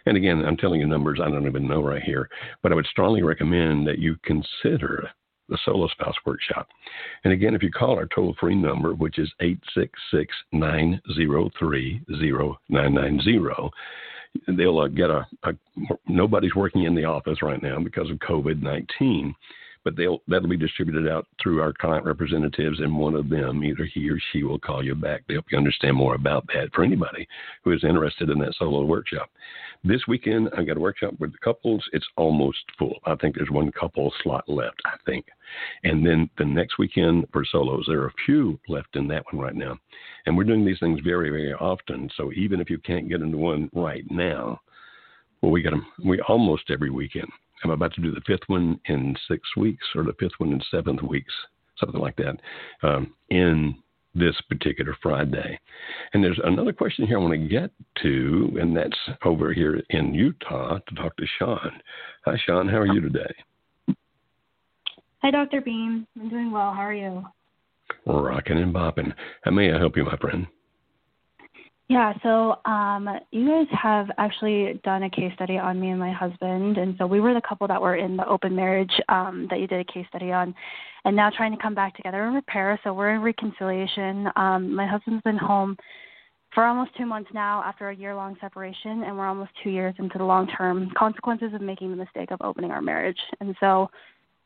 [0.05, 2.28] And again, I'm telling you numbers I don't even know right here,
[2.62, 5.09] but I would strongly recommend that you consider
[5.49, 6.68] the Solo Spouse Workshop.
[7.24, 13.70] And again, if you call our toll free number, which is 866 903 0990,
[14.49, 15.53] they'll uh, get a, a,
[16.09, 19.34] nobody's working in the office right now because of COVID 19
[19.87, 23.84] but they'll that'll be distributed out through our client representatives, and one of them, either
[23.84, 26.70] he or she, will call you back to help you understand more about that.
[26.74, 27.28] For anybody
[27.62, 29.30] who is interested in that solo workshop,
[29.84, 31.84] this weekend I got a workshop with the couples.
[31.93, 32.99] It's almost full.
[33.05, 34.82] I think there's one couple slot left.
[34.87, 35.26] I think,
[35.84, 39.41] and then the next weekend for solos, there are a few left in that one
[39.41, 39.78] right now,
[40.26, 42.11] and we're doing these things very very often.
[42.16, 44.61] So even if you can't get into one right now,
[45.43, 47.28] well, we get them we almost every weekend.
[47.65, 50.61] I'm about to do the fifth one in six weeks or the fifth one in
[50.71, 51.33] seventh weeks,
[51.79, 52.37] something like that,
[52.83, 53.77] um, in
[54.15, 55.59] this particular Friday.
[56.13, 57.71] And there's another question here I want to get
[58.03, 61.73] to, and that's over here in Utah to talk to Sean.
[62.25, 62.69] Hi, Sean.
[62.69, 63.35] How are you today?
[65.23, 65.61] Hi, Dr.
[65.61, 66.07] Beam.
[66.19, 66.73] I'm doing well.
[66.73, 67.25] How are you?
[68.07, 69.13] Rocking and bopping.
[69.43, 70.47] How may I help you, my friend?
[71.89, 76.12] Yeah, so um, you guys have actually done a case study on me and my
[76.12, 79.61] husband, and so we were the couple that were in the open marriage um, that
[79.61, 80.53] you did a case study on,
[81.05, 82.80] and now trying to come back together and repair.
[82.82, 84.28] So we're in reconciliation.
[84.34, 85.76] Um, my husband's been home
[86.53, 89.95] for almost two months now after a year long separation, and we're almost two years
[90.01, 93.20] into the long term consequences of making the mistake of opening our marriage.
[93.41, 93.89] And so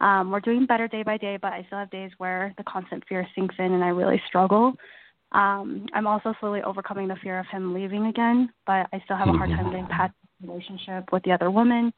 [0.02, 3.02] um, we're doing better day by day, but I still have days where the constant
[3.08, 4.74] fear sinks in, and I really struggle.
[5.32, 9.28] Um, I'm also slowly overcoming the fear of him leaving again, but I still have
[9.28, 9.92] a hard time getting mm-hmm.
[9.92, 11.92] past the relationship with the other woman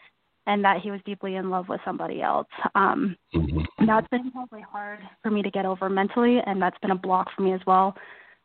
[0.47, 2.49] and that he was deeply in love with somebody else.
[2.75, 3.87] Um, mm-hmm.
[3.87, 7.29] That's been probably hard for me to get over mentally, and that's been a block
[7.35, 7.95] for me as well.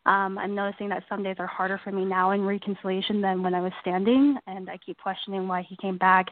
[0.05, 3.53] Um, I'm noticing that some days are harder for me now in reconciliation than when
[3.53, 6.27] I was standing, and I keep questioning why he came back,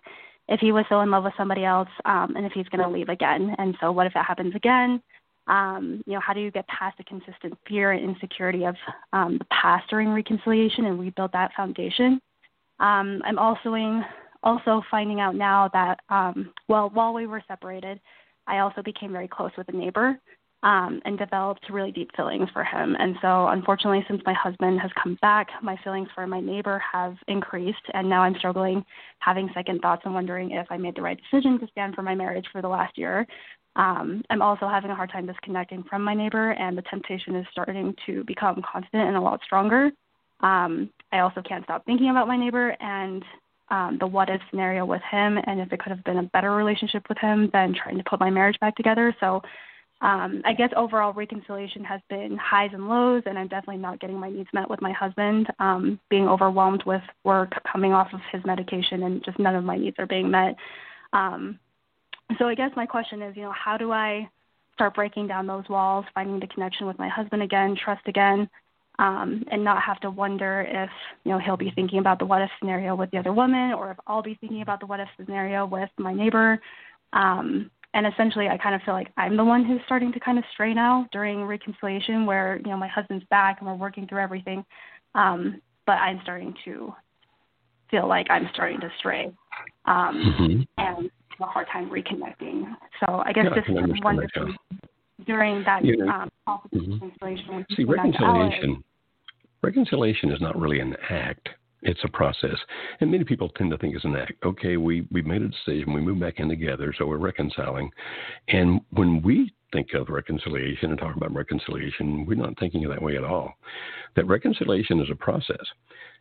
[0.47, 2.89] if he was so in love with somebody else, um, and if he's going to
[2.89, 3.53] leave again.
[3.57, 5.01] And so, what if that happens again?
[5.47, 8.75] Um, you know, how do you get past the consistent fear and insecurity of
[9.13, 12.19] um, the past during reconciliation and rebuild that foundation?
[12.79, 14.03] Um, I'm also in,
[14.43, 17.99] also finding out now that um, well, while we were separated,
[18.47, 20.19] I also became very close with a neighbor.
[20.65, 22.95] um, and developed really deep feelings for him.
[22.97, 27.15] And so, unfortunately, since my husband has come back, my feelings for my neighbor have
[27.27, 28.83] increased, and now I'm struggling,
[29.19, 32.15] having second thoughts and wondering if I made the right decision to stand for my
[32.15, 33.27] marriage for the last year.
[33.75, 37.45] Um, I'm also having a hard time disconnecting from my neighbor, and the temptation is
[37.51, 39.91] starting to become constant and a lot stronger.
[40.41, 43.23] Um, I also can't stop thinking about my neighbor and
[43.69, 46.51] um, the what if scenario with him, and if it could have been a better
[46.51, 49.15] relationship with him than trying to put my marriage back together.
[49.19, 49.41] So
[50.01, 54.19] um, I guess overall reconciliation has been highs and lows, and I'm definitely not getting
[54.19, 55.47] my needs met with my husband.
[55.59, 59.77] Um, being overwhelmed with work, coming off of his medication, and just none of my
[59.77, 60.55] needs are being met.
[61.13, 61.59] Um,
[62.37, 64.29] so I guess my question is, you know, how do I
[64.73, 68.49] start breaking down those walls, finding the connection with my husband again, trust again,
[68.99, 70.89] um, and not have to wonder if
[71.23, 73.91] you know he'll be thinking about the what if scenario with the other woman, or
[73.91, 76.59] if I'll be thinking about the what if scenario with my neighbor.
[77.13, 80.37] Um, and essentially, I kind of feel like I'm the one who's starting to kind
[80.37, 84.21] of stray now during reconciliation, where you know my husband's back and we're working through
[84.21, 84.65] everything,
[85.13, 86.93] um, but I'm starting to
[87.89, 89.31] feel like I'm starting to stray,
[89.85, 90.61] um, mm-hmm.
[90.77, 91.09] and
[91.39, 92.63] a hard time reconnecting.
[92.99, 94.29] So I guess yeah, just wondering
[95.25, 96.29] during that um,
[96.73, 97.59] mm-hmm.
[97.75, 98.83] See, reconciliation.
[99.61, 101.49] Reconciliation is not really an act.
[101.81, 102.57] It's a process,
[102.99, 104.33] and many people tend to think it's an act.
[104.43, 107.91] Okay, we we made a decision, we moved back in together, so we're reconciling.
[108.47, 113.01] And when we think of reconciliation and talk about reconciliation, we're not thinking of that
[113.01, 113.53] way at all.
[114.15, 115.65] That reconciliation is a process.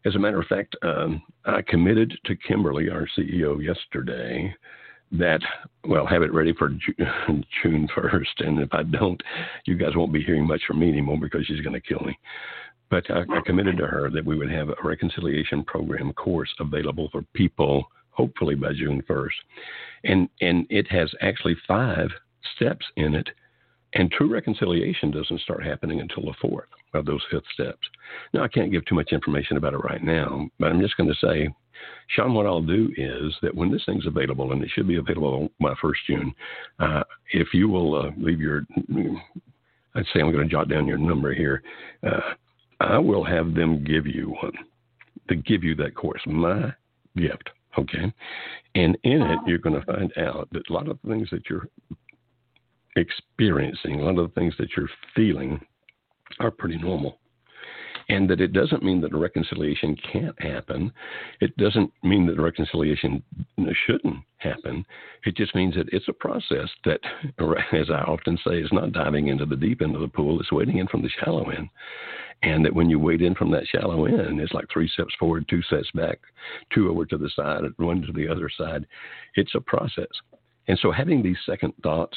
[0.05, 4.55] As a matter of fact, um, I committed to Kimberly, our CEO, yesterday
[5.19, 5.41] that
[5.87, 6.71] well have it ready for
[7.63, 9.23] June first, and if I don't,
[9.67, 12.19] you guys won't be hearing much from me anymore because she's going to kill me.
[12.91, 17.09] But I, I committed to her that we would have a reconciliation program course available
[17.11, 19.37] for people, hopefully by June first,
[20.05, 22.09] and and it has actually five
[22.57, 23.29] steps in it,
[23.95, 27.87] and true reconciliation doesn't start happening until the fourth of those fifth steps.
[28.33, 31.09] Now I can't give too much information about it right now, but I'm just going
[31.09, 31.49] to say
[32.09, 35.51] Sean, what I'll do is that when this thing's available, and it should be available
[35.61, 36.35] by 1st June,
[36.79, 37.03] uh,
[37.33, 38.63] if you will uh, leave your,
[39.95, 41.63] I'd say I'm going to jot down your number here,
[42.07, 42.35] uh,
[42.81, 44.53] I will have them give you one,
[45.29, 46.73] to give you that course, my
[47.17, 48.13] gift, okay?
[48.75, 51.49] And in it, you're going to find out that a lot of the things that
[51.49, 51.69] you're
[52.97, 55.61] experiencing, a lot of the things that you're feeling
[56.41, 57.19] are pretty normal
[58.09, 60.93] and that it doesn't mean that a reconciliation can't happen.
[61.41, 63.23] It doesn't mean that a reconciliation
[63.87, 64.85] shouldn't happen.
[65.25, 67.01] It just means that it's a process that,
[67.73, 70.53] as I often say, is not diving into the deep end of the pool, it's
[70.53, 71.69] wading in from the shallow end.
[72.43, 75.47] And that when you wade in from that shallow end, it's like three steps forward,
[75.49, 76.19] two steps back,
[76.75, 78.87] two over to the side, one to the other side.
[79.37, 80.09] It's a process.
[80.69, 82.17] And so having these second thoughts,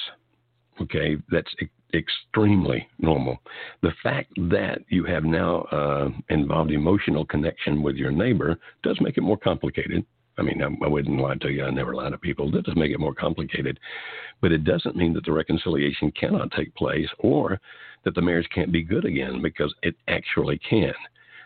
[0.82, 1.54] okay, that's
[1.94, 3.38] extremely normal.
[3.82, 9.18] The fact that you have now uh, involved emotional connection with your neighbor does make
[9.18, 10.06] it more complicated.
[10.38, 11.66] I mean, I, wouldn't lie to you.
[11.66, 12.52] I never lie to people.
[12.52, 13.80] That does make it more complicated.
[14.40, 17.60] But it doesn't mean that the reconciliation cannot take place or
[18.04, 20.94] that the marriage can't be good again because it actually can.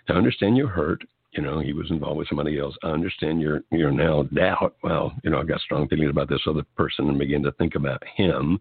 [0.10, 2.75] Now, understand you're hurt you know, he was involved with somebody else.
[2.84, 4.75] I understand your your now doubt.
[4.84, 7.75] Well, you know, I got strong feelings about this other person and begin to think
[7.75, 8.59] about him,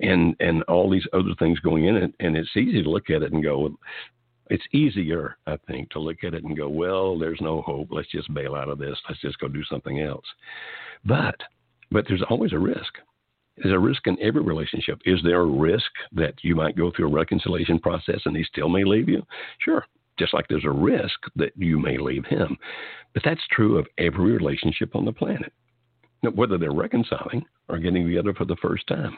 [0.00, 2.12] and and all these other things going in it.
[2.20, 3.76] And it's easy to look at it and go,
[4.50, 7.88] it's easier, I think, to look at it and go, well, there's no hope.
[7.92, 8.98] Let's just bail out of this.
[9.08, 10.26] Let's just go do something else.
[11.04, 11.36] But
[11.92, 12.92] but there's always a risk.
[13.56, 15.00] There's a risk in every relationship.
[15.04, 18.68] Is there a risk that you might go through a reconciliation process and he still
[18.68, 19.22] may leave you?
[19.58, 19.84] Sure,
[20.20, 22.56] just like there's a risk that you may leave him.
[23.14, 25.52] But that's true of every relationship on the planet.
[26.22, 29.16] Now, whether they're reconciling or getting together for the first time,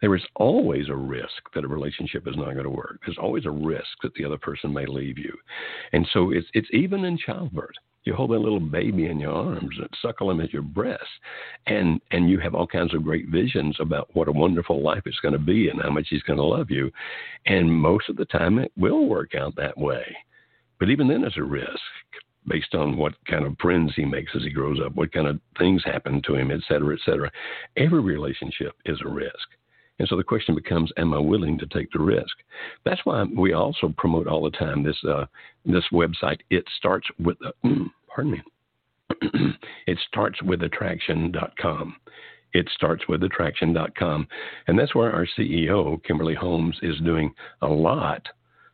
[0.00, 3.00] there is always a risk that a relationship is not going to work.
[3.04, 5.36] There's always a risk that the other person may leave you.
[5.92, 7.74] And so it's, it's even in childbirth.
[8.04, 11.02] You hold that little baby in your arms and suckle him at your breast,
[11.66, 15.20] and and you have all kinds of great visions about what a wonderful life it's
[15.20, 16.90] going to be and how much he's going to love you,
[17.46, 20.04] and most of the time it will work out that way.
[20.78, 21.68] But even then, there's a risk
[22.46, 25.40] based on what kind of friends he makes as he grows up, what kind of
[25.58, 27.30] things happen to him, et cetera, et cetera.
[27.76, 29.48] Every relationship is a risk.
[29.98, 32.36] And so the question becomes, am I willing to take the risk?
[32.84, 35.26] That's why we also promote all the time this uh,
[35.64, 36.40] this website.
[36.50, 37.52] It starts with, uh,
[38.08, 38.42] pardon me,
[39.86, 41.96] it starts with attraction.com.
[42.52, 44.28] It starts with attraction.com.
[44.66, 48.22] And that's where our CEO, Kimberly Holmes, is doing a lot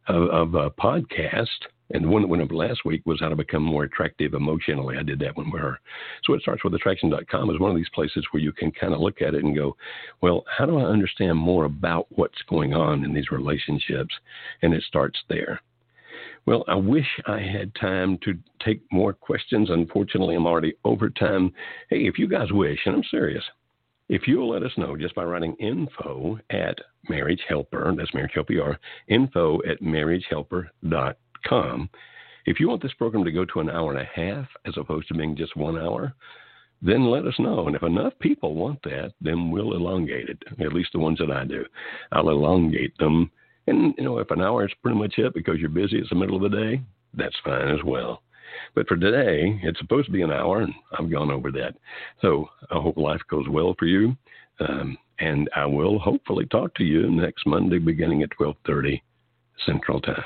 [0.09, 1.47] of, of uh, podcast
[1.93, 4.97] And the one that went up last week was how to become more attractive emotionally.
[4.97, 5.81] I did that one with her.
[6.25, 9.01] So it starts with attraction.com is one of these places where you can kind of
[9.01, 9.77] look at it and go,
[10.21, 14.15] well, how do I understand more about what's going on in these relationships?
[14.63, 15.61] And it starts there.
[16.47, 18.35] Well, I wish I had time to
[18.65, 19.69] take more questions.
[19.71, 21.53] Unfortunately, I'm already over time.
[21.91, 23.45] Hey, if you guys wish, and I'm serious,
[24.09, 26.79] if you'll let us know just by writing info at
[27.09, 28.79] Marriage Helper, that's Marriage Helper,
[29.09, 31.15] info at marriagehelper.com.
[32.47, 35.09] If you want this program to go to an hour and a half as opposed
[35.09, 36.15] to being just one hour,
[36.83, 37.67] then let us know.
[37.67, 41.31] And if enough people want that, then we'll elongate it, at least the ones that
[41.31, 41.65] I do.
[42.13, 43.31] I'll elongate them
[43.71, 46.17] and, you know, if an hour is pretty much it because you're busy, it's the
[46.17, 46.83] middle of the day,
[47.15, 48.23] that's fine as well.
[48.75, 51.77] But for today, it's supposed to be an hour, and I've gone over that.
[52.21, 54.17] So I hope life goes well for you.
[54.59, 59.03] Um, and I will hopefully talk to you next Monday beginning at 1230
[59.67, 60.25] Central Time.